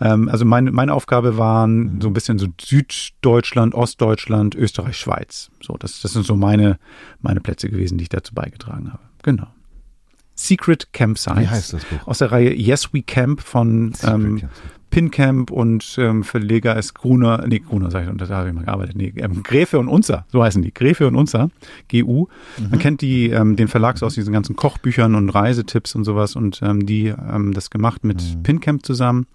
[0.00, 5.50] Ähm, also meine, meine Aufgabe waren so ein bisschen so Süddeutschland, Ostdeutschland, Österreich, Schweiz.
[5.62, 6.78] So, das, das sind so meine,
[7.20, 9.02] meine Plätze gewesen, die ich dazu beigetragen habe.
[9.22, 9.48] Genau.
[10.34, 11.40] Secret Campsites.
[11.40, 12.06] Wie heißt das Buch?
[12.06, 14.48] Aus der Reihe Yes We Camp von ähm,
[14.90, 18.64] Pincamp und ähm, Verleger ist Gruner, nee, Gruner sag ich, und da habe ich mal
[18.64, 21.50] gearbeitet, nee, ähm, Gräfe und Unzer, so heißen die, Gräfe und Unzer,
[21.90, 22.26] GU.
[22.58, 22.70] Mhm.
[22.70, 26.36] Man kennt die, ähm, den Verlag so aus diesen ganzen Kochbüchern und Reisetipps und sowas
[26.36, 28.42] und ähm, die haben das gemacht mit mhm.
[28.42, 29.26] Pincamp zusammen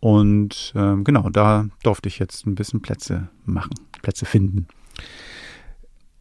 [0.00, 4.66] und ähm, genau, da durfte ich jetzt ein bisschen Plätze machen, Plätze finden.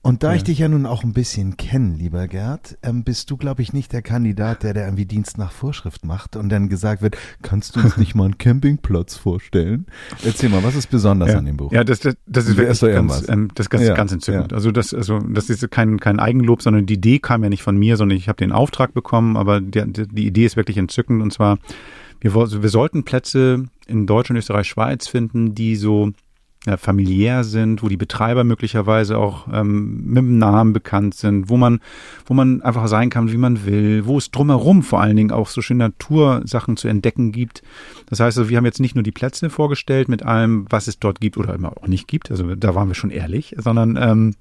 [0.02, 0.36] Und da Ja.
[0.38, 3.74] ich dich ja nun auch ein bisschen kenne, lieber Gerd, ähm, bist du, glaube ich,
[3.74, 7.76] nicht der Kandidat, der, der irgendwie Dienst nach Vorschrift macht und dann gesagt wird, kannst
[7.76, 9.88] du uns nicht mal einen Campingplatz vorstellen?
[10.24, 11.38] Erzähl mal, was ist besonders ja.
[11.38, 11.74] an dem Buch?
[11.74, 14.54] Ja, das, das, das ist wirklich ganz, ähm, das ist ganz, Ja, ganz entzückend.
[14.54, 17.78] Also das, also das ist kein, kein Eigenlob, sondern die Idee kam ja nicht von
[17.78, 21.22] mir, sondern ich habe den Auftrag bekommen, aber der, der, die Idee ist wirklich entzückend
[21.22, 21.58] und zwar,
[22.22, 26.12] wir, wir sollten Plätze in Deutschland, Österreich, Schweiz finden, die so
[26.66, 31.56] ja, familiär sind, wo die Betreiber möglicherweise auch ähm, mit dem Namen bekannt sind, wo
[31.56, 31.80] man,
[32.26, 35.48] wo man einfach sein kann, wie man will, wo es drumherum vor allen Dingen auch
[35.48, 37.62] so schöne Natursachen zu entdecken gibt.
[38.08, 41.00] Das heißt, also, wir haben jetzt nicht nur die Plätze vorgestellt mit allem, was es
[41.00, 44.36] dort gibt oder immer auch nicht gibt, also da waren wir schon ehrlich, sondern ähm,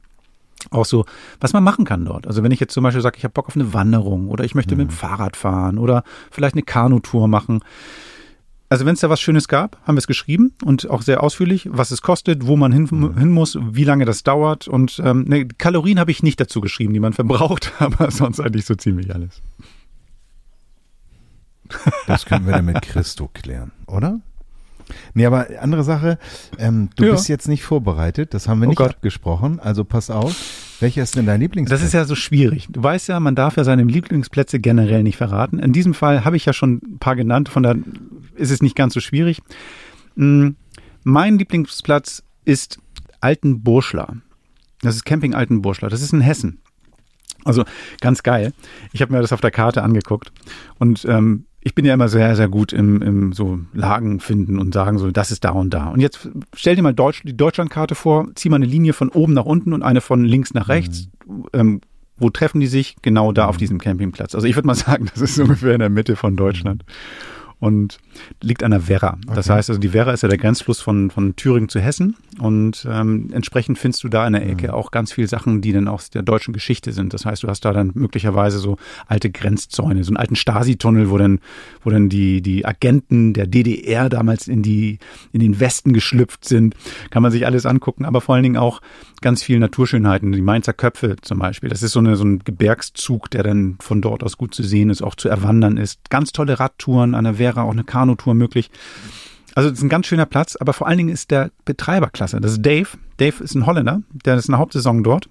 [0.70, 1.04] auch so,
[1.40, 2.26] was man machen kann dort.
[2.26, 4.54] Also wenn ich jetzt zum Beispiel sage, ich habe Bock auf eine Wanderung oder ich
[4.54, 7.60] möchte mit dem Fahrrad fahren oder vielleicht eine Kanutour machen.
[8.70, 11.68] Also wenn es da was Schönes gab, haben wir es geschrieben und auch sehr ausführlich,
[11.72, 15.46] was es kostet, wo man hin, hin muss, wie lange das dauert und ähm, ne,
[15.48, 19.40] Kalorien habe ich nicht dazu geschrieben, die man verbraucht, aber sonst eigentlich so ziemlich alles.
[22.06, 24.20] Das können wir dann mit Christo klären, oder?
[25.12, 26.18] Nee, aber andere Sache,
[26.58, 27.12] ähm, du Ja.
[27.12, 28.90] bist jetzt nicht vorbereitet, das haben wir Oh nicht Gott.
[28.94, 30.34] abgesprochen, also pass auf.
[30.80, 31.80] Welcher ist denn dein Lieblingsplatz?
[31.80, 32.68] Das ist ja so schwierig.
[32.70, 35.58] Du weißt ja, man darf ja seine Lieblingsplätze generell nicht verraten.
[35.58, 37.78] In diesem Fall habe ich ja schon ein paar genannt, von daher
[38.38, 39.40] ist es nicht ganz so schwierig.
[40.16, 40.50] Mm,
[41.04, 42.78] Mein Lieblingsplatz ist
[43.20, 44.16] Altenburschler.
[44.82, 45.88] Das ist Camping Altenburschler.
[45.88, 46.60] Das ist in Hessen.
[47.44, 47.64] Also
[48.00, 48.52] ganz geil.
[48.92, 50.32] Ich habe mir das auf der Karte angeguckt
[50.78, 54.72] und ähm, ich bin ja immer sehr, sehr gut im, im so Lagen finden und
[54.72, 55.88] sagen so, das ist da und da.
[55.88, 59.34] Und jetzt stell dir mal Deutsch, die Deutschlandkarte vor, zieh mal eine Linie von oben
[59.34, 61.08] nach unten und eine von links nach rechts.
[61.52, 61.80] Ähm,
[62.16, 62.96] wo treffen die sich?
[63.02, 64.34] Genau da auf diesem Campingplatz.
[64.34, 66.84] Also ich würde mal sagen, das ist ungefähr in der Mitte von Deutschland.
[67.60, 67.98] Und
[68.42, 69.18] liegt an der Werra.
[69.26, 69.56] Das Okay.
[69.58, 72.16] heißt also, die Werra ist ja der Grenzfluss von, von Thüringen zu Hessen.
[72.38, 75.88] Und ähm, entsprechend findest du da in der Ecke auch ganz viele Sachen, die dann
[75.88, 77.12] aus der deutschen Geschichte sind.
[77.12, 78.76] Das heißt, du hast da dann möglicherweise so
[79.08, 81.40] alte Grenzzäune, so einen alten Stasi-Tunnel, wo dann,
[81.82, 84.98] wo dann die, die Agenten der DDR damals in die,
[85.32, 86.76] in den Westen geschlüpft sind.
[87.10, 88.80] Kann man sich alles angucken, aber vor allen Dingen auch
[89.20, 90.30] ganz viel Naturschönheiten.
[90.30, 91.68] Die Mainzer Köpfe zum Beispiel.
[91.70, 94.90] Das ist so, eine, so ein Gebirgszug, der dann von dort aus gut zu sehen
[94.90, 96.08] ist, auch zu erwandern ist.
[96.10, 98.70] Ganz tolle Radtouren an der Werra, auch eine Kanutour möglich.
[99.54, 102.40] Also es ist ein ganz schöner Platz, aber vor allen Dingen ist der Betreiber klasse.
[102.40, 102.88] Das ist Dave.
[103.18, 105.28] Dave ist ein Holländer, der ist eine Hauptsaison dort.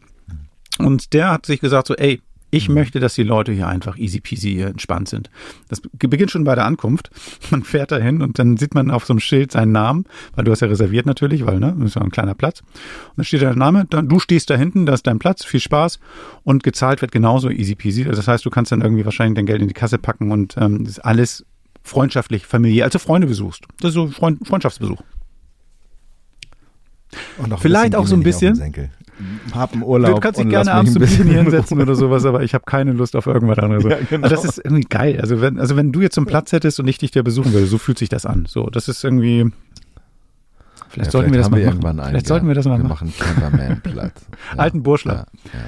[0.79, 4.21] Und der hat sich gesagt so, ey, ich möchte, dass die Leute hier einfach easy
[4.21, 5.29] peasy hier entspannt sind.
[5.67, 7.09] Das beginnt schon bei der Ankunft.
[7.51, 10.51] Man fährt dahin und dann sieht man auf so einem Schild seinen Namen, weil du
[10.51, 12.61] hast ja reserviert natürlich, weil ne, das ist ja ein kleiner Platz.
[12.61, 15.59] Und dann steht der Name, dann, du stehst da hinten, da ist dein Platz, viel
[15.59, 15.99] Spaß
[16.43, 18.03] und gezahlt wird genauso easy peasy.
[18.03, 20.55] Also Das heißt, du kannst dann irgendwie wahrscheinlich dein Geld in die Kasse packen und
[20.57, 21.45] ähm, das ist alles
[21.87, 23.63] freundschaftlich, familiär, als du Freunde besuchst.
[23.79, 25.01] Das ist so Freund, Freundschaftsbesuch.
[27.37, 28.55] Und auch Vielleicht auch so ein wir bisschen.
[28.55, 28.89] Senkel.
[29.53, 30.15] Hab einen Urlaub.
[30.15, 32.91] Du kannst dich gerne abends ein bisschen hier hinsetzen oder sowas, aber ich habe keine
[32.91, 33.83] Lust auf irgendwas anderes.
[33.85, 34.27] Ja, genau.
[34.27, 35.19] Also das ist irgendwie geil.
[35.19, 37.51] Also wenn, also wenn du jetzt so einen Platz hättest und ich dich da besuchen
[37.53, 38.45] würde, so fühlt sich das an.
[38.47, 39.51] So, das ist irgendwie.
[40.89, 41.99] Vielleicht Ja, sollten wir das mal wir machen.
[41.99, 43.11] einen, vielleicht sollten wir das mal wir machen.
[43.17, 44.25] machen Camperman-Platz.
[44.57, 45.25] Alten Burschler.
[45.53, 45.65] Ja, ja.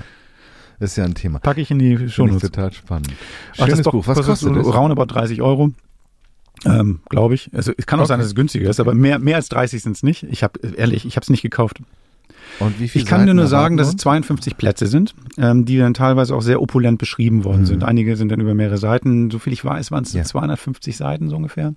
[0.86, 1.40] Ist ja ein Thema.
[1.40, 2.42] Packe ich in die Shownotes.
[2.52, 3.10] total spannend.
[3.54, 4.08] Ach, Schönes das doch- Buch.
[4.08, 4.68] Was kostet so es?
[4.76, 5.72] roundabout 30 Euro.
[6.66, 7.50] Ähm, Glaube ich.
[7.54, 8.10] Also es kann auch Okay.
[8.10, 10.24] sein, dass es günstiger ist, aber mehr, mehr als 30 sind es nicht.
[10.24, 11.82] Ich habe ehrlich, ich habe es nicht gekauft.
[12.60, 14.02] Und wie viele Ich kann dir Seiten nur sagen, dass es uns?
[14.02, 17.66] 52 Plätze sind, ähm, die dann teilweise auch sehr opulent beschrieben worden Mhm.
[17.68, 17.84] sind.
[17.84, 19.32] Einige sind dann über mehrere Seiten.
[19.32, 20.24] So viel ich weiß, waren es Ja.
[20.24, 21.74] 250 Seiten so ungefähr.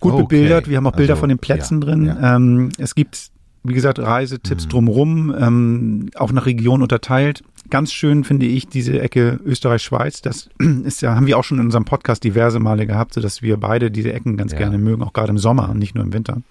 [0.00, 0.22] Gut Okay.
[0.22, 0.68] bebildert.
[0.68, 2.06] Wir haben auch Bilder Also, von den Plätzen ja, drin.
[2.06, 2.36] ja.
[2.36, 3.28] Ähm, es gibt,
[3.62, 4.68] wie gesagt, Reisetipps Mhm.
[4.70, 7.42] drumherum, ähm, auch nach Region unterteilt.
[7.70, 10.22] Ganz schön finde ich diese Ecke Österreich-Schweiz.
[10.22, 10.50] Das
[10.84, 13.90] ist ja, haben wir auch schon in unserem Podcast diverse Male gehabt, sodass wir beide
[13.90, 14.58] diese Ecken ganz Ja.
[14.58, 16.42] gerne mögen, auch gerade im Sommer und nicht nur im Winter.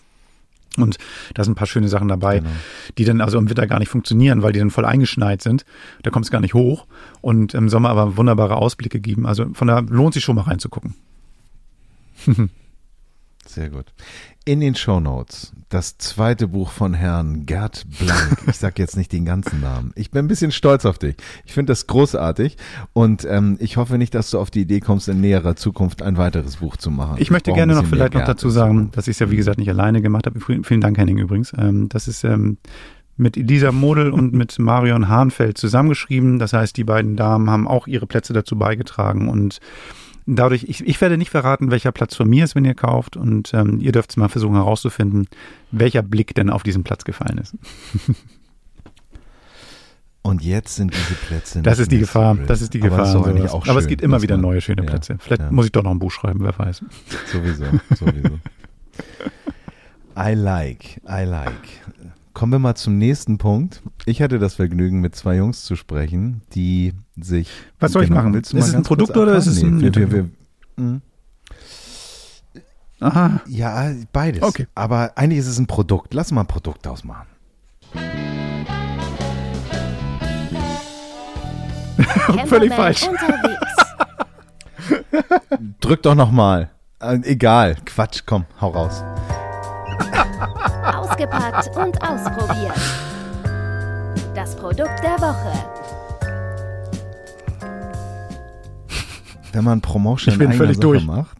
[0.77, 0.97] Und
[1.33, 2.49] da sind ein paar schöne Sachen dabei, Genau.
[2.97, 5.65] die dann also im Winter gar nicht funktionieren, weil die dann voll eingeschneit sind.
[6.03, 6.85] Da kommt es gar nicht hoch
[7.21, 9.25] und im Sommer aber wunderbare Ausblicke geben.
[9.25, 10.95] Also von da lohnt sich schon mal reinzugucken.
[13.45, 13.85] Sehr gut.
[14.45, 18.37] In den Shownotes das zweite Buch von Herrn Gerd Blank.
[18.47, 19.91] Ich sag jetzt nicht den ganzen Namen.
[19.95, 21.15] Ich bin ein bisschen stolz auf dich.
[21.45, 22.57] Ich finde das großartig
[22.93, 26.17] und ähm, ich hoffe nicht, dass du auf die Idee kommst, in näherer Zukunft ein
[26.17, 27.17] weiteres Buch zu machen.
[27.19, 29.59] Ich möchte brauche gerne noch vielleicht noch dazu sagen, dass ich es ja wie gesagt
[29.59, 30.39] nicht alleine gemacht habe.
[30.39, 31.53] Vielen vielen Dank, Henning übrigens.
[31.55, 32.57] Ähm, das ist ähm,
[33.15, 36.39] mit Elisa Model und mit Marion Hahnfeld zusammengeschrieben.
[36.39, 39.59] Das heißt, die beiden Damen haben auch ihre Plätze dazu beigetragen und
[40.35, 43.53] dadurch, ich, ich werde nicht verraten, welcher Platz von mir ist, wenn ihr kauft und
[43.53, 45.27] ähm, ihr dürft es mal versuchen herauszufinden,
[45.71, 47.55] welcher Blick denn auf diesen Platz gefallen ist.
[50.21, 52.81] Und jetzt sind diese Plätze Das nicht ist die mehr Gefahr, so das ist die.
[52.81, 53.07] Gefahr.
[53.15, 55.15] Aber, auch Aber es gibt immer wieder man- neue schöne ja, Plätze.
[55.17, 55.49] Vielleicht ja.
[55.51, 56.83] muss ich doch noch ein Buch schreiben, wer weiß.
[57.31, 57.63] Sowieso,
[57.95, 58.37] sowieso.
[60.17, 61.51] I like, I like.
[62.33, 63.81] Kommen wir mal zum nächsten Punkt.
[64.05, 67.49] Ich hatte das Vergnügen, mit zwei Jungs zu sprechen, die sich.
[67.79, 68.33] Was soll ich Genau, machen?
[68.33, 69.77] willst du Ist mal es ein Produkt oder ist es abfahren?
[69.77, 70.29] ein Nee, wir, wir, wir,
[70.77, 71.01] hm.
[73.01, 73.41] Aha.
[73.47, 74.43] Ja, beides.
[74.43, 74.67] Okay.
[74.75, 76.13] Aber eigentlich ist es ein Produkt.
[76.13, 77.27] Lass mal ein Produkt ausmachen.
[82.45, 83.05] Völlig falsch.
[85.81, 86.69] Drück doch nochmal.
[87.01, 87.75] Äh, egal.
[87.85, 89.03] Quatsch, komm, hau raus.
[90.95, 92.75] Ausgepackt und ausprobiert.
[94.35, 95.53] Das Produkt der Woche.
[99.51, 101.05] Wenn man Promotion Ich bin völlig Sache durch.
[101.05, 101.37] macht,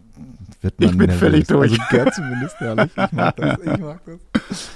[0.61, 1.19] wird man Ich bin nervös.
[1.19, 1.71] völlig durch.
[1.71, 2.91] Also Gerd zumindest ehrlich.
[2.97, 3.57] Ich mag das.
[3.59, 4.69] Ich mag das.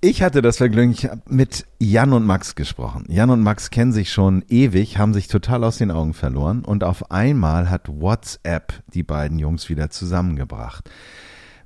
[0.00, 3.04] Ich hatte das Vergnügen, ich habe mit Jan und Max gesprochen.
[3.08, 6.84] Jan und Max kennen sich schon ewig, haben sich total aus den Augen verloren und
[6.84, 10.88] auf einmal hat WhatsApp die beiden Jungs wieder zusammengebracht.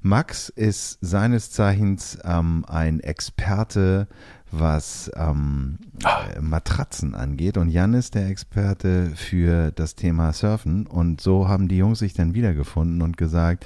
[0.02, 4.08] Max ist seines Zeichens ähm, ein Experte,
[4.50, 7.56] was ähm, äh, Matratzen angeht.
[7.56, 10.86] Und Jan ist der Experte für das Thema Surfen.
[10.86, 13.64] Und so haben die Jungs sich dann wiedergefunden und gesagt,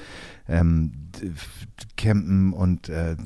[0.48, 0.92] ähm,
[1.96, 3.16] campen und äh,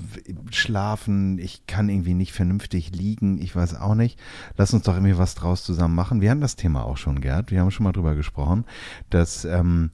[0.51, 4.19] schlafen, ich kann irgendwie nicht vernünftig liegen, ich weiß auch nicht.
[4.57, 6.21] Lass uns doch irgendwie was draus zusammen machen.
[6.21, 8.65] Wir hatten das Thema auch schon, Gerd, wir haben schon mal drüber gesprochen,
[9.11, 9.91] dass ähm,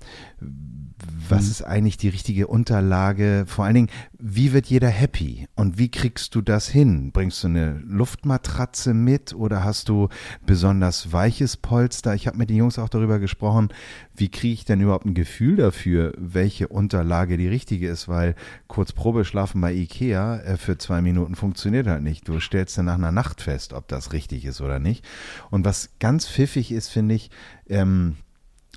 [1.28, 3.44] was ist eigentlich die richtige Unterlage?
[3.46, 5.48] Vor allen Dingen, wie wird jeder happy?
[5.54, 7.12] Und wie kriegst du das hin?
[7.12, 10.08] Bringst du eine Luftmatratze mit oder hast du
[10.46, 12.14] besonders weiches Polster?
[12.14, 13.68] Ich habe mit den Jungs auch darüber gesprochen,
[14.14, 18.34] wie kriege ich denn überhaupt ein Gefühl dafür, welche Unterlage die richtige ist, weil
[18.66, 22.28] kurz Probeschlafen bei Ikea äh, für zwei Minuten funktioniert halt nicht.
[22.28, 25.04] Du stellst dann nach einer Nacht fest, ob das richtig ist oder nicht.
[25.50, 27.30] Und was ganz pfiffig ist, finde ich,
[27.68, 28.16] ähm,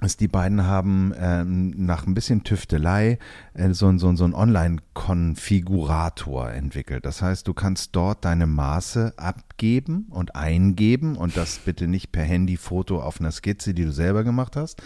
[0.02, 3.20] ist, die beiden haben ähm, nach ein bisschen Tüftelei
[3.54, 7.06] äh, so, so, so einen Online-Konfigurator entwickelt.
[7.06, 12.24] Das heißt, du kannst dort deine Maße abgeben und eingeben und das bitte nicht per
[12.24, 14.82] Handyfoto auf einer Skizze, die du selber gemacht hast,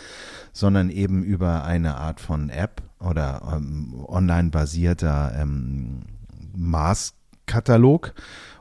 [0.51, 6.01] sondern eben über eine Art von App oder ähm, online-basierter ähm,
[6.55, 8.13] Maßkatalog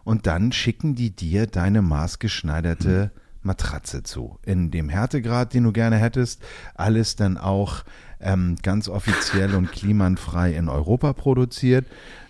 [0.04, 3.12] und dann schicken die dir deine maßgeschneiderte
[3.42, 4.38] Matratze zu.
[4.44, 6.42] In dem Härtegrad, den du gerne hättest,
[6.74, 7.84] alles dann auch
[8.20, 11.86] ähm, ganz offiziell und klimanfrei in Europa produziert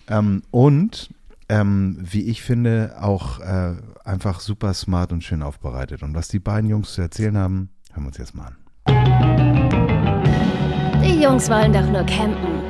[0.07, 1.09] ähm, und
[1.49, 6.01] ähm, wie ich finde, auch äh, einfach super smart und schön aufbereitet.
[6.03, 8.57] Und was die beiden Jungs zu erzählen haben, hören wir uns jetzt mal an.
[11.03, 12.61] Die Jungs wollen doch nur campen.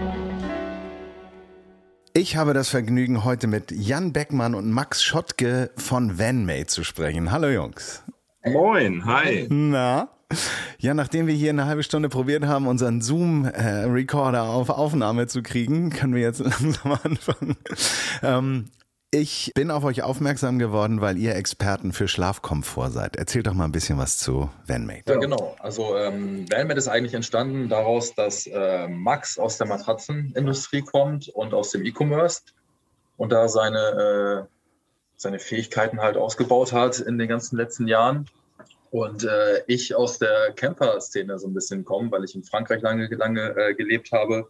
[2.15, 7.31] Ich habe das Vergnügen, heute mit Jan Beckmann und Max Schottke von VanMate zu sprechen.
[7.31, 8.03] Hallo Jungs.
[8.45, 9.47] Moin, hi.
[9.49, 10.09] Na?
[10.79, 15.91] Ja, nachdem wir hier eine halbe Stunde probiert haben, unseren Zoom-Recorder auf Aufnahme zu kriegen,
[15.91, 17.55] können wir jetzt langsam anfangen.
[18.21, 18.65] Ähm,
[19.11, 23.15] ich bin auf euch aufmerksam geworden, weil ihr Experten für Schlafkomfort seid.
[23.15, 25.13] Erzählt doch mal ein bisschen was zu VanMate.
[25.13, 25.55] Ja, genau.
[25.59, 31.53] Also ähm, Valmet ist eigentlich entstanden daraus, dass äh, Max aus der Matratzenindustrie kommt und
[31.53, 32.41] aus dem E-Commerce
[33.15, 34.52] und da seine, äh,
[35.15, 38.27] seine Fähigkeiten halt ausgebaut hat in den ganzen letzten Jahren.
[38.91, 43.07] Und äh, ich aus der Camper-Szene so ein bisschen komme, weil ich in Frankreich lange,
[43.07, 44.47] lange äh, gelebt habe.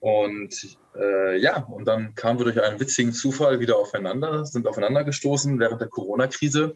[0.00, 5.04] Und äh, ja, und dann kamen wir durch einen witzigen Zufall wieder aufeinander, sind aufeinander
[5.04, 6.74] gestoßen während der Corona-Krise.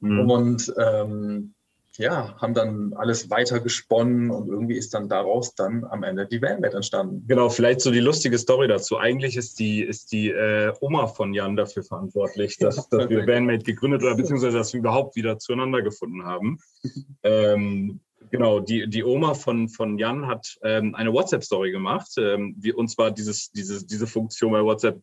[0.00, 0.30] Mhm.
[0.30, 1.54] Und ähm,
[1.98, 6.40] ja, haben dann alles weiter gesponnen und irgendwie ist dann daraus dann am Ende die
[6.40, 7.24] Vanguard entstanden.
[7.26, 8.98] Genau, vielleicht so die lustige Story dazu.
[8.98, 13.64] Eigentlich ist die, ist die äh, Oma von Jan dafür verantwortlich, dass, dass wir Bandmate
[13.64, 16.58] gegründet oder beziehungsweise dass wir überhaupt wieder zueinander gefunden haben.
[17.22, 22.08] Ähm, genau, die, die Oma von, von Jan hat ähm, eine WhatsApp-Story gemacht.
[22.18, 25.00] Ähm, wir, und zwar dieses, dieses, diese Funktion bei WhatsApp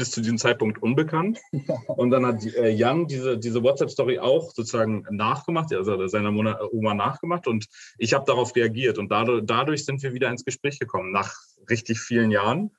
[0.00, 1.38] bis zu diesem Zeitpunkt unbekannt.
[1.88, 6.58] Und dann hat äh, Jan diese, diese WhatsApp-Story auch sozusagen nachgemacht, also er seiner Mona,
[6.72, 7.66] Oma nachgemacht und
[7.98, 8.96] ich habe darauf reagiert.
[8.96, 11.34] Und dadurch, dadurch sind wir wieder ins Gespräch gekommen, nach
[11.68, 12.70] richtig vielen Jahren.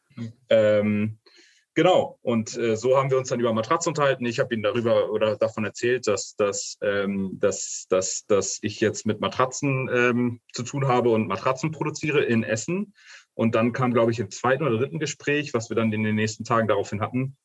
[0.50, 1.20] Ähm,
[1.76, 4.26] genau, und äh, so haben wir uns dann über Matratzen unterhalten.
[4.26, 9.06] Ich habe ihm darüber oder davon erzählt, dass, dass, ähm, dass, dass, dass ich jetzt
[9.06, 12.96] mit Matratzen ähm, zu tun habe und Matratzen produziere in Essen.
[13.42, 16.14] Und dann kam, glaube ich, im zweiten oder dritten Gespräch, was wir dann in den
[16.14, 17.36] nächsten Tagen daraufhin hatten,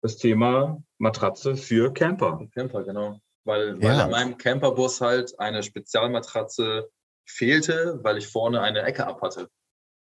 [0.00, 2.48] das Thema Matratze für Camper.
[2.54, 3.18] Camper, genau.
[3.44, 3.82] Weil, Ja.
[3.82, 6.88] weil in meinem Camperbus halt eine Spezialmatratze
[7.26, 9.50] fehlte, weil ich vorne eine Ecke ab hatte.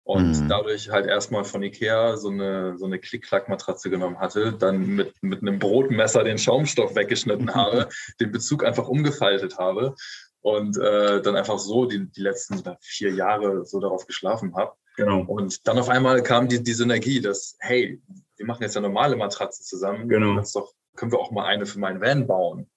[0.04, 0.48] Und Mhm.
[0.48, 5.40] dadurch halt erstmal von Ikea so eine, so eine Klick-Klack-Matratze genommen hatte, dann mit, mit
[5.40, 7.88] einem Brotmesser den Schaumstoff weggeschnitten habe,
[8.20, 9.94] den Bezug einfach umgefaltet habe
[10.42, 14.74] und äh, dann einfach so die, die letzten vier Jahre so darauf geschlafen habe.
[15.00, 15.22] Genau.
[15.22, 18.00] Und dann auf einmal kam die, die Synergie, dass, hey,
[18.36, 20.08] wir machen jetzt ja normale Matratzen zusammen.
[20.08, 20.36] Genau.
[20.36, 22.68] Das doch, können wir auch mal eine für meinen Van bauen.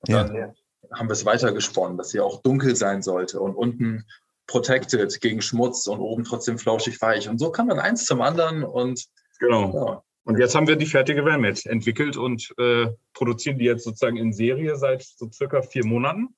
[0.00, 0.24] Und Ja.
[0.24, 0.54] dann
[0.92, 4.04] haben wir es weitergesponnen, dass sie auch dunkel sein sollte und unten
[4.48, 7.28] protected gegen Schmutz und oben trotzdem flauschig weich.
[7.28, 9.04] Und so kam dann eins zum anderen und
[9.40, 9.72] Genau.
[9.72, 14.16] ja, Und jetzt haben wir die fertige Vanmate entwickelt und äh, produzieren die jetzt sozusagen
[14.16, 16.34] in Serie seit so circa vier Monaten.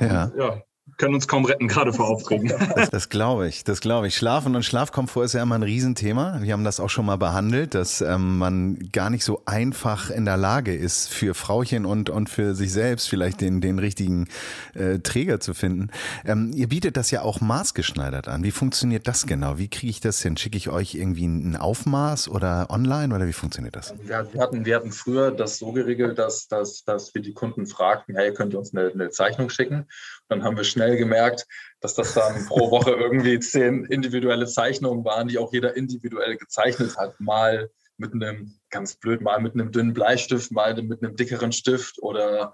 [0.00, 0.32] Ja.
[0.36, 0.62] Ja,
[0.96, 2.52] können uns kaum retten, gerade vor Aufregen.
[2.74, 4.16] Das, das glaube ich, das glaube ich.
[4.16, 6.38] Schlafen und Schlafkomfort ist ja immer ein Riesenthema.
[6.42, 10.24] Wir haben das auch schon mal behandelt, dass ähm, man gar nicht so einfach in
[10.24, 14.28] der Lage ist, für Frauchen und, und für sich selbst vielleicht den, den richtigen
[14.74, 15.90] äh, Träger zu finden.
[16.24, 18.42] Ähm, ihr bietet das ja auch maßgeschneidert an.
[18.42, 19.58] Wie funktioniert das genau?
[19.58, 20.36] Wie kriege ich das hin?
[20.36, 23.94] Schicke ich euch irgendwie ein Aufmaß oder online oder wie funktioniert das?
[24.02, 27.66] wir, wir, hatten, wir hatten früher das so geregelt, dass, dass, dass wir die Kunden
[27.66, 29.86] fragten, hey, könnt ihr uns eine, eine Zeichnung schicken?
[30.28, 31.46] Dann haben wir schnell gemerkt,
[31.80, 36.96] dass das dann pro Woche irgendwie zehn individuelle Zeichnungen waren, die auch jeder individuell gezeichnet
[36.96, 37.20] hat.
[37.20, 42.02] Mal mit einem, ganz blöd, mal mit einem dünnen Bleistift, mal mit einem dickeren Stift
[42.02, 42.52] oder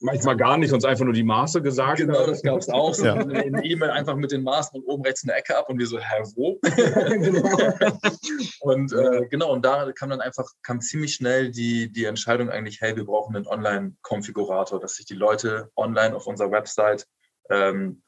[0.00, 1.98] Manchmal gar nicht, uns einfach nur die Maße gesagt.
[1.98, 2.94] Genau, das gab es auch.
[2.94, 3.14] So Ja.
[3.14, 5.88] eine eine E-Mail einfach mit den Maßen und oben rechts eine Ecke ab und wir
[5.88, 6.60] so, hä, wo?
[8.60, 12.80] und äh, genau, und da kam dann einfach, kam ziemlich schnell die, die Entscheidung eigentlich,
[12.80, 17.04] hey, wir brauchen einen Online-Konfigurator, dass sich die Leute online auf unserer Website
[17.50, 18.02] ähm,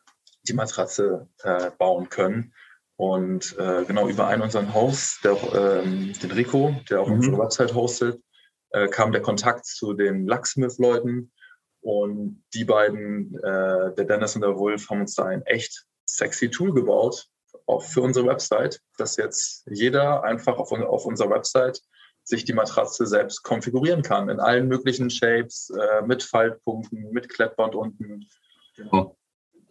[0.48, 2.54] die Matratze äh, bauen können.
[2.96, 7.14] Und äh, genau über einen unseren Hosts, der, ähm, den Rico, der auch Mhm.
[7.14, 8.22] unsere Website hostet,
[8.70, 11.32] äh, kam der Kontakt zu den Lucksmith-Leuten.
[11.82, 16.50] Und die beiden, äh, der Dennis und der Wolf, haben uns da ein echt sexy
[16.50, 17.26] Tool gebaut,
[17.66, 21.80] auch für unsere Website, dass jetzt jeder einfach auf, auf unserer Website
[22.22, 27.74] sich die Matratze selbst konfigurieren kann, in allen möglichen Shapes, äh, mit Faltpunkten, mit Klettband
[27.74, 28.28] unten.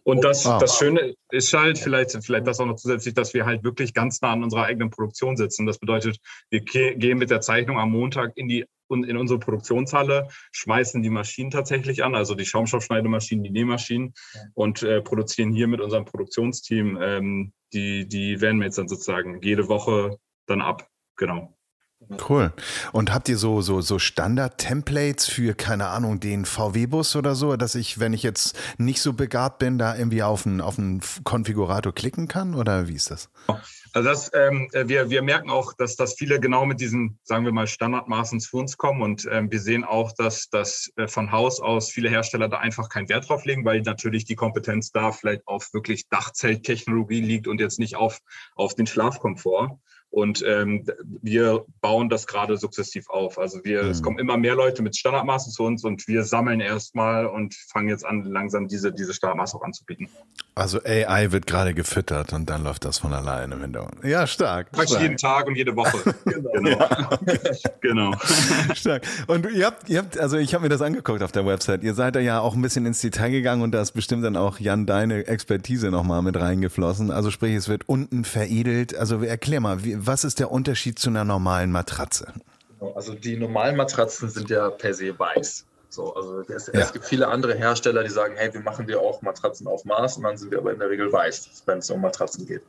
[0.04, 0.60] Und das, Wow.
[0.60, 4.20] das Schöne ist halt, vielleicht, vielleicht das auch noch zusätzlich, dass wir halt wirklich ganz
[4.20, 5.66] nah an unserer eigenen Produktion sitzen.
[5.66, 6.18] Das bedeutet,
[6.50, 11.00] wir ge- gehen mit der Zeichnung am Montag in die und in unsere Produktionshalle, schmeißen
[11.00, 14.14] die Maschinen tatsächlich an, also die Schaumstoffschneidemaschinen, die Nähmaschinen
[14.54, 20.18] und äh, produzieren hier mit unserem Produktionsteam ähm, die, die Vanmates dann sozusagen jede Woche
[20.46, 20.88] dann ab.
[21.16, 21.56] Genau.
[22.28, 22.52] Cool.
[22.92, 27.74] Und habt ihr so, so, so Standard-Templates für, keine Ahnung, den VW-Bus oder so, dass
[27.74, 31.94] ich, wenn ich jetzt nicht so begabt bin, da irgendwie auf einen, auf einen Konfigurator
[31.94, 32.54] klicken kann?
[32.54, 33.28] Oder wie ist das?
[33.92, 37.44] Also das, ähm, äh, wir, wir merken auch, dass, dass viele genau mit diesen, sagen
[37.44, 39.02] wir mal, Standardmaßen zu uns kommen.
[39.02, 42.88] Und ähm, wir sehen auch, dass, dass äh, von Haus aus viele Hersteller da einfach
[42.88, 47.60] keinen Wert drauf legen, weil natürlich die Kompetenz da vielleicht auf wirklich Dachzelttechnologie liegt und
[47.60, 48.20] jetzt nicht auf,
[48.54, 49.78] auf den Schlafkomfort.
[50.10, 50.84] Und ähm,
[51.22, 53.38] wir bauen das gerade sukzessiv auf.
[53.38, 54.04] Also wir, es Mhm.
[54.04, 58.04] kommen immer mehr Leute mit Standardmaßen zu uns und wir sammeln erstmal und fangen jetzt
[58.04, 60.08] an, langsam diese, diese Standardmaße auch anzubieten.
[60.56, 64.04] Also AI wird gerade gefüttert und dann läuft das von alleine im Hintergrund.
[64.04, 64.68] Ja, stark.
[64.74, 65.00] Stark.
[65.00, 65.98] jeden Tag und jede Woche.
[66.24, 66.88] genau.
[67.80, 68.12] genau.
[68.74, 69.02] Stark.
[69.26, 71.82] Und ihr habt, ihr habt, also ich habe mir das angeguckt auf der Website.
[71.82, 74.36] Ihr seid da ja auch ein bisschen ins Detail gegangen und da ist bestimmt dann
[74.36, 77.10] auch Jan deine Expertise nochmal mit reingeflossen.
[77.10, 78.96] Also sprich, es wird unten veredelt.
[78.96, 82.32] Also erklär mal, wie, was ist der Unterschied zu einer normalen Matratze?
[82.94, 85.66] Also die normalen Matratzen sind ja per se weiß.
[85.90, 86.74] So, also es, Ja.
[86.80, 90.18] es gibt viele andere Hersteller, die sagen, hey, wir machen dir auch Matratzen auf Maß
[90.18, 92.62] und dann sind wir aber in der Regel weiß, wenn es um Matratzen geht.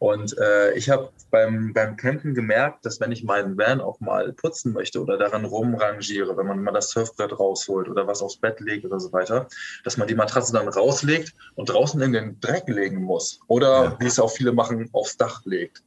[0.00, 4.32] Und äh, ich habe beim, beim Campen gemerkt, dass wenn ich meinen Van auch mal
[4.32, 8.60] putzen möchte oder daran rumrangiere, wenn man mal das Surfbrett rausholt oder was aufs Bett
[8.60, 9.46] legt oder so weiter,
[9.84, 13.38] dass man die Matratze dann rauslegt und draußen in den Dreck legen muss.
[13.46, 13.96] Oder Ja.
[14.00, 15.82] wie es auch viele machen, aufs Dach legt.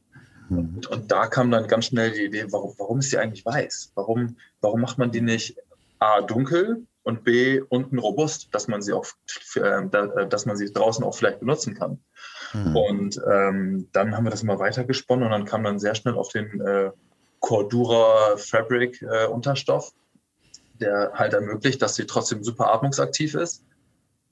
[0.50, 3.92] Und, und da kam dann ganz schnell die Idee, warum, warum ist die eigentlich weiß?
[3.94, 5.56] Warum, warum macht man die nicht
[5.98, 9.06] A dunkel und B unten robust, dass man sie auch,
[9.56, 11.98] äh, da, äh, dass man sie draußen auch vielleicht benutzen kann?
[12.52, 12.76] Hm.
[12.76, 16.30] Und ähm, dann haben wir das mal weitergesponnen und dann kam dann sehr schnell auf
[16.30, 16.90] den äh,
[17.40, 19.92] Cordura Fabric äh, Unterstoff,
[20.80, 23.64] der halt ermöglicht, dass sie trotzdem super atmungsaktiv ist,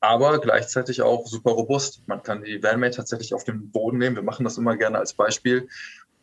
[0.01, 2.03] aber gleichzeitig auch super robust.
[2.07, 4.17] Man kann die Vanmate tatsächlich auf den Boden nehmen.
[4.17, 5.69] Wir machen das immer gerne als Beispiel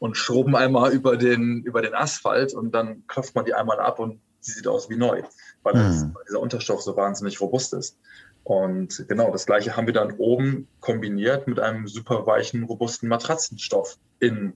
[0.03, 3.99] und schrubben einmal über den, über den Asphalt und dann klopft man die einmal ab
[3.99, 5.23] und sie sieht aus wie neu,
[5.63, 6.13] weil, das, Mhm.
[6.13, 7.97] weil dieser Unterstoff so wahnsinnig robust ist.
[8.43, 13.95] Und genau das gleiche haben wir dann oben kombiniert mit einem super weichen, robusten Matratzenstoff
[14.19, 14.51] in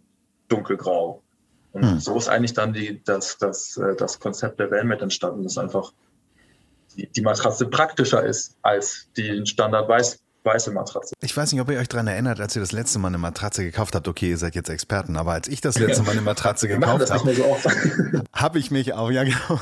[0.50, 1.22] dunkelgrau.
[1.72, 2.00] Und Hm.
[2.02, 5.94] so ist eigentlich dann die, das, das, äh, das Konzept der Vanmate entstanden, dass einfach
[6.98, 11.14] die, die Matratze praktischer ist als die Standard weiß, weiße Matratze.
[11.22, 13.64] Ich weiß nicht, ob ihr euch daran erinnert, als ihr das letzte Mal eine Matratze
[13.64, 14.08] gekauft habt.
[14.08, 17.36] Okay, ihr seid jetzt Experten, aber als ich das letzte Mal eine Matratze gekauft habe,
[17.36, 17.58] so
[18.34, 19.60] habe ich mich auch, ja genau,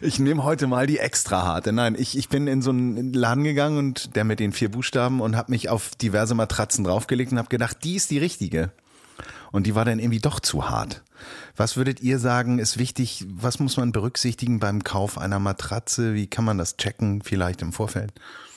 [0.00, 1.72] ich nehme heute mal die extra harte.
[1.72, 5.20] Nein, ich, ich bin in so einen Laden gegangen und der mit den vier Buchstaben
[5.20, 8.70] und habe mich auf diverse Matratzen draufgelegt und habe gedacht, die ist die richtige.
[9.52, 11.02] und die war dann irgendwie doch zu hart.
[11.56, 13.26] Was würdet ihr sagen, ist wichtig?
[13.28, 16.14] Was muss man berücksichtigen beim Kauf einer Matratze?
[16.14, 18.12] Wie kann man das checken, vielleicht im Vorfeld?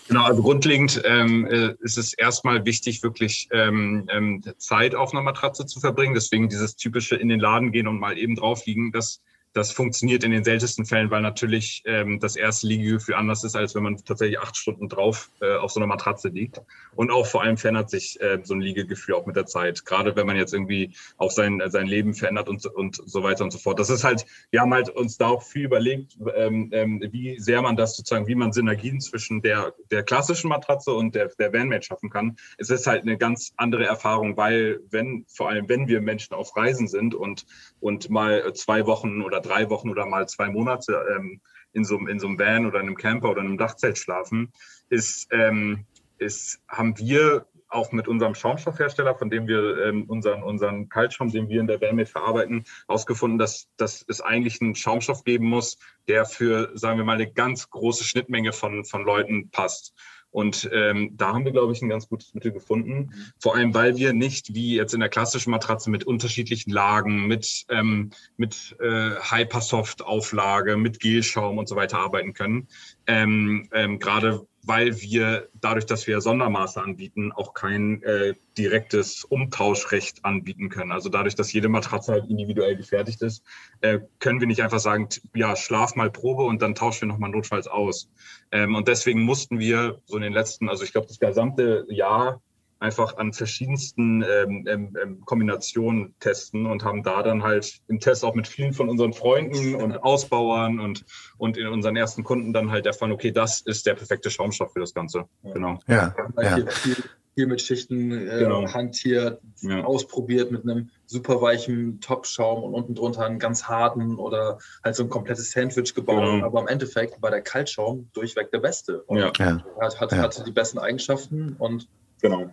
[0.08, 5.22] Genau, also grundlegend ähm, äh, ist es erstmal wichtig, wirklich ähm, ähm, Zeit auf einer
[5.22, 6.14] Matratze zu verbringen.
[6.14, 9.22] Deswegen dieses typische in den Laden gehen und mal eben drauf liegen, das
[9.54, 13.76] das funktioniert in den seltensten Fällen, weil natürlich ähm, das erste Liegegefühl anders ist, als
[13.76, 16.60] wenn man tatsächlich acht Stunden drauf äh, auf so einer Matratze liegt.
[16.96, 19.86] Und auch vor allem verändert sich äh, so ein Liegegefühl auch mit der Zeit.
[19.86, 23.52] Gerade wenn man jetzt irgendwie auch sein, sein Leben verändert und, und so weiter und
[23.52, 23.80] so fort.
[23.80, 27.62] Das ist halt, wir haben halt uns da auch viel überlegt, ähm, ähm, wie sehr
[27.62, 31.86] man das sozusagen, wie man Synergien zwischen der, der klassischen Matratze und der, der Vanmate
[31.86, 32.38] schaffen kann.
[32.58, 36.56] Es ist halt eine ganz andere Erfahrung, weil wenn, vor allem wenn wir Menschen auf
[36.56, 37.46] Reisen sind und,
[37.80, 41.42] und mal zwei Wochen oder drei Wochen oder mal zwei Monate ähm,
[41.74, 44.52] in, so, in so einem Van oder einem Camper oder einem Dachzelt schlafen,
[44.90, 45.86] ist, ähm,
[46.18, 51.50] ist, haben wir auch mit unserem Schaumstoffhersteller, von dem wir ähm, unseren, unseren Kaltschaum, den
[51.50, 55.78] wir in der Wärme verarbeiten, herausgefunden, dass, dass es eigentlich einen Schaumstoff geben muss,
[56.08, 59.94] der für, sagen wir mal, eine ganz große Schnittmenge von, von Leuten passt.
[60.34, 63.14] Und ähm, da haben wir, glaube ich, ein ganz gutes Mittel gefunden.
[63.40, 67.66] Vor allem, weil wir nicht wie jetzt in der klassischen Matratze mit unterschiedlichen Lagen, mit,
[67.70, 72.68] ähm, mit äh, Hypersoft-Auflage, mit Gelschaum und so weiter arbeiten können.
[73.08, 80.24] Ähm, ähm, Gerade weil wir dadurch, dass wir Sondermaße anbieten, auch kein äh, direktes Umtauschrecht
[80.24, 80.92] anbieten können.
[80.92, 83.44] Also dadurch, dass jede Matratze halt individuell gefertigt ist,
[83.82, 87.32] äh, können wir nicht einfach sagen, ja, schlaf mal Probe und dann tauschen wir nochmal
[87.32, 88.10] notfalls aus.
[88.52, 92.42] Ähm, und deswegen mussten wir so in den letzten, also ich glaube, das gesamte Jahr
[92.84, 98.26] einfach an verschiedensten ähm, ähm, ähm, Kombinationen testen und haben da dann halt im Test
[98.26, 101.06] auch mit vielen von unseren Freunden und Ausbauern und,
[101.38, 104.82] und in unseren ersten Kunden dann halt erfahren, okay, das ist der perfekte Schaumstoff für
[104.82, 105.24] das Ganze.
[105.54, 105.80] Genau.
[105.88, 106.58] Ja, ja.
[106.68, 106.96] Viel,
[107.36, 108.68] viel, mit Schichten äh, genau.
[108.68, 109.84] hantiert, ja.
[109.86, 115.04] ausprobiert mit einem super weichen Top-Schaum und unten drunter einen ganz harten oder halt so
[115.04, 116.26] ein komplettes Sandwich gebaut.
[116.26, 116.46] Genau.
[116.46, 119.04] Aber im Endeffekt war der Kaltschaum durchweg der beste.
[119.04, 119.64] Und ja.
[119.80, 121.88] Hat, hat, hatte die besten Eigenschaften und
[122.22, 122.52] genau.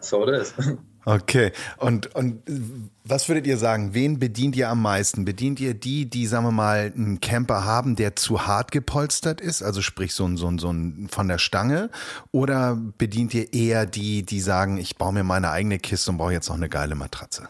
[0.00, 0.54] So is.
[1.06, 1.52] Okay.
[1.76, 2.42] Und, und
[3.04, 3.92] was würdet ihr sagen?
[3.92, 5.26] Wen bedient ihr am meisten?
[5.26, 9.62] Bedient ihr die, die, sagen wir mal, einen Camper haben, der zu hart gepolstert ist?
[9.62, 11.90] Also sprich so ein, so ein, so ein von der Stange?
[12.32, 16.32] Oder bedient ihr eher die, die sagen, ich baue mir meine eigene Kiste und baue
[16.32, 17.48] jetzt noch eine geile Matratze?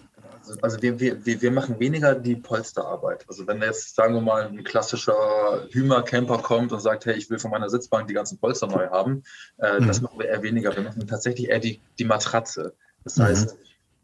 [0.63, 3.25] Also wir, wir, wir machen weniger die Polsterarbeit.
[3.29, 7.39] Also wenn jetzt, sagen wir mal, ein klassischer Hümer-Camper kommt und sagt, hey, ich will
[7.39, 9.23] von meiner Sitzbank die ganzen Polster neu haben,
[9.59, 9.87] äh, mhm.
[9.87, 10.75] das machen wir eher weniger.
[10.75, 12.75] Wir machen tatsächlich eher die, die Matratze.
[13.05, 13.57] Das heißt,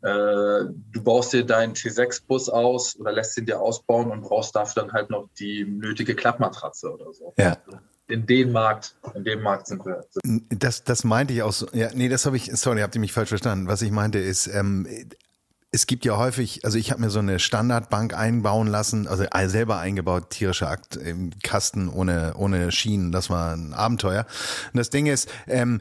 [0.03, 0.09] mhm.
[0.09, 4.83] äh, du baust dir deinen T6-Bus aus oder lässt ihn dir ausbauen und brauchst dafür
[4.83, 7.35] dann halt noch die nötige Klappmatratze oder so.
[7.39, 7.57] Ja
[8.11, 10.05] in den Markt, in dem Markt sind wir.
[10.51, 11.69] Das, das meinte ich auch so.
[11.73, 13.69] Ja, nee, das habe ich, sorry, habt ihr mich falsch verstanden.
[13.69, 14.87] Was ich meinte ist, ähm,
[15.73, 19.79] es gibt ja häufig, also ich habe mir so eine Standardbank einbauen lassen, also selber
[19.79, 24.27] eingebaut, tierische Akt im Kasten ohne, ohne Schienen, das war ein Abenteuer.
[24.73, 25.81] Und das Ding ist, ähm,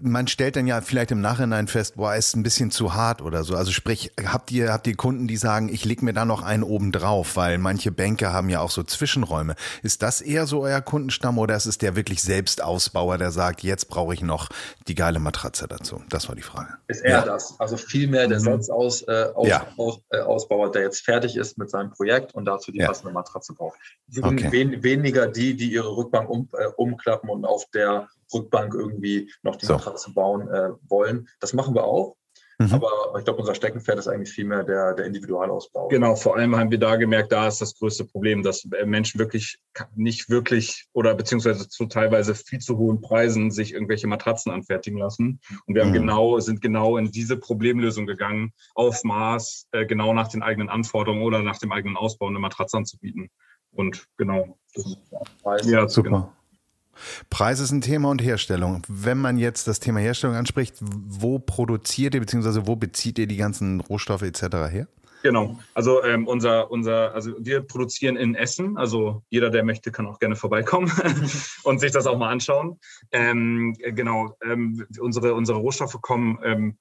[0.00, 3.44] man stellt dann ja vielleicht im Nachhinein fest, boah, ist ein bisschen zu hart oder
[3.44, 3.54] so.
[3.54, 6.64] Also sprich, habt ihr, habt ihr Kunden, die sagen, ich leg mir da noch einen
[6.64, 9.54] oben drauf, weil manche Bänke haben ja auch so Zwischenräume.
[9.84, 13.88] Ist das eher so euer Kundenstamm oder ist es der wirklich Selbstausbauer, der sagt, jetzt
[13.88, 14.48] brauche ich noch
[14.88, 16.02] die geile Matratze dazu?
[16.08, 16.74] Das war die Frage.
[16.88, 17.24] Ist eher ja.
[17.24, 17.54] das.
[17.60, 18.44] Also viel mehr der mhm.
[18.44, 19.66] Selbstaus, äh, aus, ja.
[19.76, 22.86] aus, äh, Ausbauer, der jetzt fertig ist mit seinem Projekt und dazu die ja.
[22.86, 23.78] passende Matratze braucht.
[24.20, 24.48] Okay.
[24.50, 29.56] Wen, weniger die, die ihre Rückbank um, äh, umklappen und auf der Rückbank irgendwie noch
[29.56, 29.74] die so.
[29.74, 31.28] Matratze bauen äh, wollen.
[31.40, 32.16] Das machen wir auch.
[32.60, 32.72] Mhm.
[32.74, 35.86] Aber ich glaube, unser Steckenpferd ist eigentlich vielmehr der, der Individualausbau.
[35.88, 39.20] Genau, vor allem haben wir da gemerkt, da ist das größte Problem, dass äh, Menschen
[39.20, 39.60] wirklich
[39.94, 45.40] nicht wirklich oder beziehungsweise zu teilweise viel zu hohen Preisen sich irgendwelche Matratzen anfertigen lassen.
[45.66, 46.00] Und wir haben mhm.
[46.00, 51.22] genau, sind genau in diese Problemlösung gegangen, auf Maß, äh, genau nach den eigenen Anforderungen
[51.22, 53.30] oder nach dem eigenen Ausbau eine Matratze anzubieten.
[53.70, 54.58] Und genau.
[54.74, 54.98] Das,
[55.64, 56.08] ja, super.
[56.08, 56.32] Genau.
[57.30, 58.82] Preis ist ein Thema und Herstellung.
[58.88, 62.62] Wenn man jetzt das Thema Herstellung anspricht, wo produziert ihr bzw.
[62.64, 64.42] wo bezieht ihr die ganzen Rohstoffe etc.
[64.70, 64.88] her?
[65.22, 65.58] Genau.
[65.74, 68.76] Also ähm, unser, unser, also wir produzieren in Essen.
[68.76, 70.92] Also jeder, der möchte, kann auch gerne vorbeikommen
[71.64, 72.78] und sich das auch mal anschauen.
[73.10, 74.36] Ähm, genau.
[74.44, 76.78] Ähm, unsere, unsere Rohstoffe kommen ähm,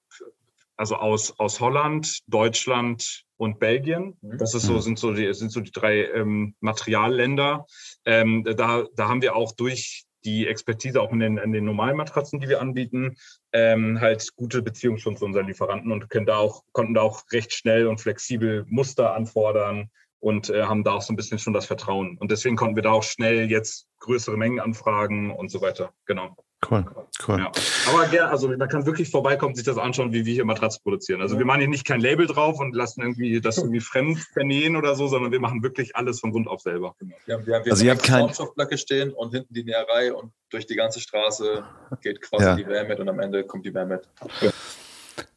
[0.76, 4.16] also aus, aus Holland, Deutschland und Belgien.
[4.22, 4.38] Mhm.
[4.38, 7.66] Das ist so, sind so die, sind so die drei ähm, Materialländer.
[8.06, 11.96] Ähm, da, da haben wir auch durch die Expertise auch in den, in den normalen
[11.96, 13.16] Matratzen, die wir anbieten,
[13.54, 17.24] ähm, halt gute Beziehungen schon zu unseren Lieferanten und können da auch, konnten da auch
[17.32, 21.54] recht schnell und flexibel Muster anfordern und äh, haben da auch so ein bisschen schon
[21.54, 22.18] das Vertrauen.
[22.18, 25.94] Und deswegen konnten wir da auch schnell jetzt größere Mengen anfragen und so weiter.
[26.06, 26.36] Genau.
[26.70, 26.86] Cool,
[27.28, 27.38] cool.
[27.40, 27.52] Ja.
[27.88, 31.22] Aber gerne, also man kann wirklich vorbeikommen, sich das anschauen, wie wir hier Matratzen produzieren.
[31.22, 34.76] Also wir machen hier nicht kein Label drauf und lassen irgendwie das irgendwie fremd vernähen
[34.76, 36.96] oder so, sondern wir machen wirklich alles von Grund auf selber.
[37.28, 40.66] Ja, wir, wir Also ihr habt kein- Schaumstoffblöcke stehen und hinten die Näherei und durch
[40.66, 41.64] die ganze Straße
[42.02, 42.56] geht quasi Ja.
[42.56, 44.02] die Wärme und am Ende kommt die Wärme.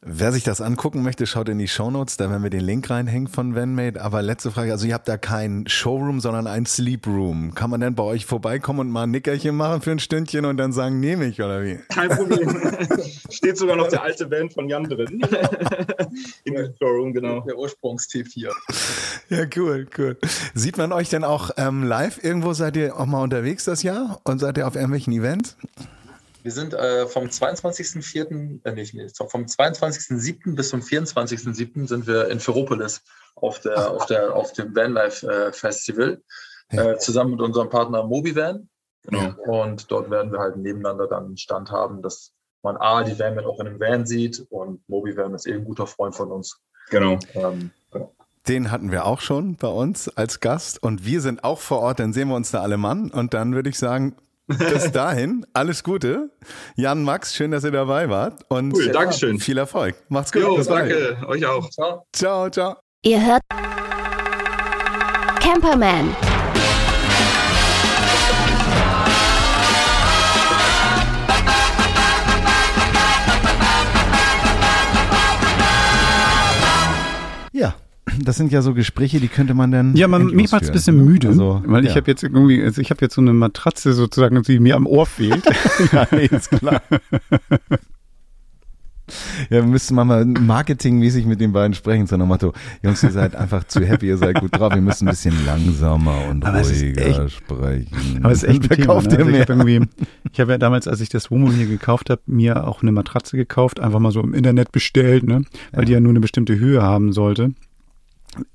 [0.01, 3.27] Wer sich das angucken möchte, schaut in die Shownotes, da werden wir den Link reinhängen
[3.27, 4.01] von VanMade.
[4.01, 7.53] Aber letzte Frage, also ihr habt da kein Showroom, sondern ein Sleep Room.
[7.53, 10.57] Kann man denn bei euch vorbeikommen und mal ein Nickerchen machen für ein Stündchen und
[10.57, 11.79] dann sagen, nehme ich oder wie?
[11.93, 12.49] Kein Problem.
[13.29, 15.21] Steht sogar noch der alte Band von Jan drin.
[16.43, 17.41] In dem Showroom, genau.
[17.41, 18.51] Der Ursprungstief hier.
[19.29, 20.17] Ja, cool, cool.
[20.53, 22.53] Sieht man euch denn auch ähm, live irgendwo?
[22.53, 25.57] Seid ihr auch mal unterwegs das Jahr und seid ihr auf irgendwelchen Events?
[26.43, 30.55] Wir sind äh, vom 22.04., äh, nicht, nicht, vom 22.07.
[30.55, 31.87] bis zum 24.07.
[31.87, 33.01] sind wir in Ferropolis
[33.35, 36.21] auf, der, auf, der, auf dem Vanlife äh, Festival
[36.69, 38.69] äh, zusammen mit unserem Partner Mobivan.
[39.03, 39.33] Genau.
[39.45, 42.33] Und dort werden wir halt nebeneinander dann einen Stand haben, dass
[42.63, 45.87] man A, die Van auch in einem Van sieht und Mobivan ist eben ein guter
[45.87, 46.59] Freund von uns.
[46.89, 47.17] Genau.
[47.33, 48.13] Ähm, genau.
[48.47, 51.99] Den hatten wir auch schon bei uns als Gast und wir sind auch vor Ort,
[51.99, 54.15] dann sehen wir uns da alle Mann und dann würde ich sagen,
[54.57, 56.29] bis dahin, alles Gute.
[56.75, 59.39] Jan, Max, schön, dass ihr dabei wart und Cool, Dankeschön.
[59.39, 59.95] viel Erfolg.
[60.09, 60.41] Macht's gut.
[60.41, 60.91] Jo, bis bald.
[60.91, 61.27] danke.
[61.27, 61.69] Euch auch.
[61.69, 62.05] Ciao.
[62.13, 62.75] Ciao, ciao.
[63.03, 63.41] Ihr hört
[65.39, 66.15] Camperman.
[78.19, 79.95] Das sind ja so Gespräche, die könnte man dann.
[79.95, 81.03] Ja, man, mich macht's ein führen, bisschen ne?
[81.03, 81.95] müde, Also, weil ich ja.
[81.97, 85.05] habe jetzt irgendwie, also ich habe jetzt so eine Matratze sozusagen, die mir am Ohr
[85.05, 85.43] fehlt.
[85.91, 86.81] ja, nee, ist klar.
[89.49, 93.11] Ja, wir müssten mal mal marketingmäßig mit den beiden sprechen, so nach Motto, Jungs, ihr
[93.11, 96.61] seid einfach zu happy, ihr seid gut drauf, wir müssen ein bisschen langsamer und Aber
[96.61, 98.19] es ruhiger echt- sprechen.
[98.23, 98.93] Aber es ist echt ein Wer Thema.
[98.93, 98.99] Ne?
[98.99, 99.81] Also ich habe irgendwie,
[100.31, 103.35] ich habe ja damals, als ich das Wohnmobil hier gekauft habe, mir auch eine Matratze
[103.35, 105.41] gekauft, einfach mal so im Internet bestellt, ne?
[105.73, 107.51] Weil die ja nur eine bestimmte Höhe haben sollte.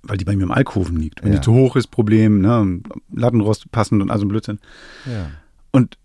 [0.02, 1.22] Weil die bei mir im Alkoven liegt.
[1.22, 1.38] Wenn Ja.
[1.38, 2.80] die zu hoch ist, Problem, ne?
[3.12, 4.58] Lattenrost passend und also ein Blödsinn.
[5.04, 5.30] Ja.
[5.70, 5.98] Und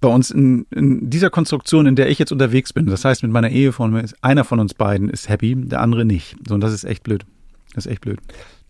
[0.00, 3.32] bei uns in, in dieser Konstruktion, in der ich jetzt unterwegs bin, das heißt mit
[3.32, 6.36] meiner Ehefrau, ist einer von uns beiden ist happy, der andere nicht.
[6.48, 7.26] So, und das ist echt blöd.
[7.74, 8.20] Das ist echt blöd.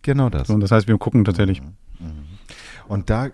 [0.02, 0.48] Genau das.
[0.48, 1.60] So, und das heißt, wir gucken tatsächlich.
[2.88, 3.28] Und da,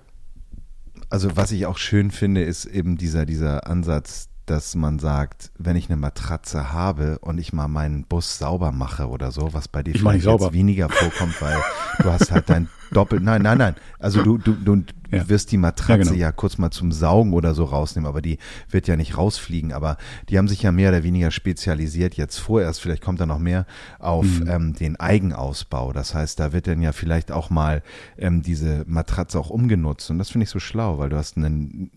[1.09, 5.77] also was ich auch schön finde, ist eben dieser, dieser Ansatz, dass man sagt, wenn
[5.77, 9.83] ich eine Matratze habe und ich mal meinen Bus sauber mache oder so, was bei
[9.83, 11.57] dir Ich vielleicht jetzt weniger vorkommt, weil
[11.99, 15.29] du hast halt dein Doppel, nein, nein, nein, also du, du, du Ja.
[15.29, 16.37] wirst die Matratze Ja, ja, genau.
[16.37, 18.39] kurz mal zum Saugen oder so rausnehmen, aber die
[18.71, 19.97] wird ja nicht rausfliegen, aber
[20.29, 23.67] die haben sich ja mehr oder weniger spezialisiert, jetzt vorerst, vielleicht kommt da noch mehr,
[24.01, 24.49] auf Mhm.
[24.49, 25.93] ähm, den Eigenausbau.
[25.93, 27.83] Das heißt, da wird dann ja vielleicht auch mal
[28.19, 31.47] ähm, diese Matratze auch umgenutzt und das finde ich so schlau, weil du hast eine,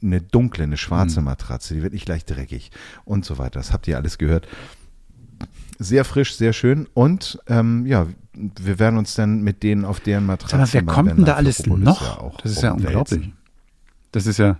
[0.01, 0.77] eine dunkle, eine Mhm.
[0.77, 2.71] schwarze Matratze, die wird nicht leicht dreckig
[3.05, 3.59] und so weiter.
[3.59, 4.47] Das habt ihr alles gehört.
[5.79, 10.25] Sehr frisch, sehr schön und ähm, ja, wir werden uns dann mit denen auf deren
[10.25, 10.59] Matratzen.
[10.59, 12.01] Mal, wer kommt denn da alles Metropolis noch?
[12.01, 13.31] ja auch das ist ja unglaublich.
[14.11, 14.57] Das ist ja,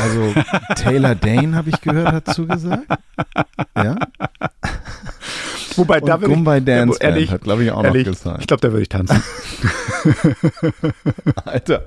[0.00, 0.34] Also
[0.76, 2.86] Taylor Dane, habe ich gehört, hat zugesagt.
[3.76, 3.96] Ja.
[5.78, 8.40] Wobei Und Gumbay Dance ehrlich, Band hat, glaube ich, auch ehrlich, noch gesagt.
[8.40, 9.22] Ich glaube, da würde ich tanzen.
[11.44, 11.86] Alter,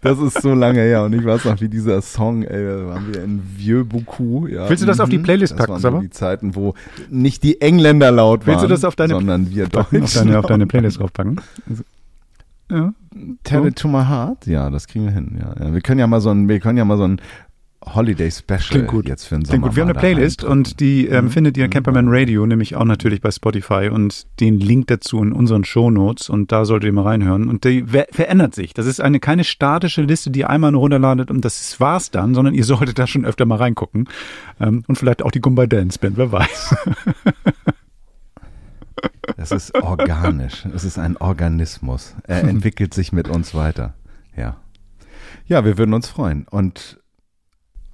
[0.00, 3.12] das ist so lange her und ich weiß noch, wie dieser Song, ey, da waren
[3.12, 4.48] wir in Vieux Beaucoup.
[4.48, 5.22] Ja, Willst du das auf die mhm.
[5.22, 5.96] Playlist das packen, waren Saba?
[5.98, 6.74] so die Zeiten, wo
[7.10, 10.08] nicht die Engländer laut waren, Willst du das auf deine- sondern wir auf, Deutschen.
[10.26, 11.40] deine, auf deine Playlist draufpacken.
[11.68, 11.82] Also,
[12.70, 12.92] ja.
[13.44, 15.38] Tell it to my heart, ja, das kriegen wir hin.
[15.40, 15.72] Ja, ja.
[15.72, 17.20] Wir können ja mal so ein, wir können ja mal so ein
[17.84, 19.08] Holiday Special Klingt gut.
[19.08, 19.52] jetzt für den Sommer.
[19.52, 19.76] Klingt gut.
[19.76, 21.30] Wir haben eine Playlist und die ähm, Mhm.
[21.30, 25.64] findet ihr Camperman Radio, nämlich auch natürlich bei Spotify und den Link dazu in unseren
[25.64, 27.48] Shownotes und da solltet ihr mal reinhören.
[27.48, 28.74] Und die ver verändert sich.
[28.74, 32.34] Das ist eine keine statische Liste, die ihr einmal nur runterladet und das war's dann,
[32.34, 34.08] sondern ihr solltet da schon öfter mal reingucken.
[34.60, 36.74] Ähm, und vielleicht auch die Gumba Dance Band, wer weiß.
[39.36, 40.64] Es ist organisch.
[40.74, 42.16] Es ist ein Organismus.
[42.24, 43.94] Er entwickelt sich mit uns weiter.
[44.36, 44.56] Ja.
[45.46, 46.44] Ja, wir würden uns freuen.
[46.50, 46.98] Und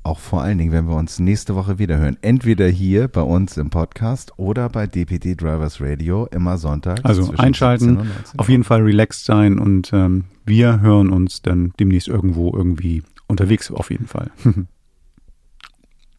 [0.05, 2.17] auch vor allen Dingen, wenn wir uns nächste Woche wieder hören.
[2.21, 7.01] Entweder hier bei uns im Podcast oder bei DPD Drivers Radio immer Sonntag.
[7.05, 12.53] Also einschalten, auf jeden Fall relaxed sein und ähm, wir hören uns dann demnächst irgendwo
[12.55, 14.31] irgendwie unterwegs auf jeden Fall.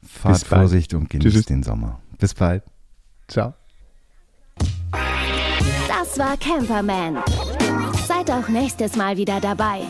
[0.03, 0.61] Fahrt Bis bald.
[0.61, 1.45] Vorsicht und genießt Tschüss.
[1.45, 1.99] den Sommer.
[2.19, 2.63] Bis bald.
[3.27, 3.53] Ciao.
[5.87, 7.17] Das war Camperman.
[8.07, 9.81] Seid auch nächstes Mal wieder dabei.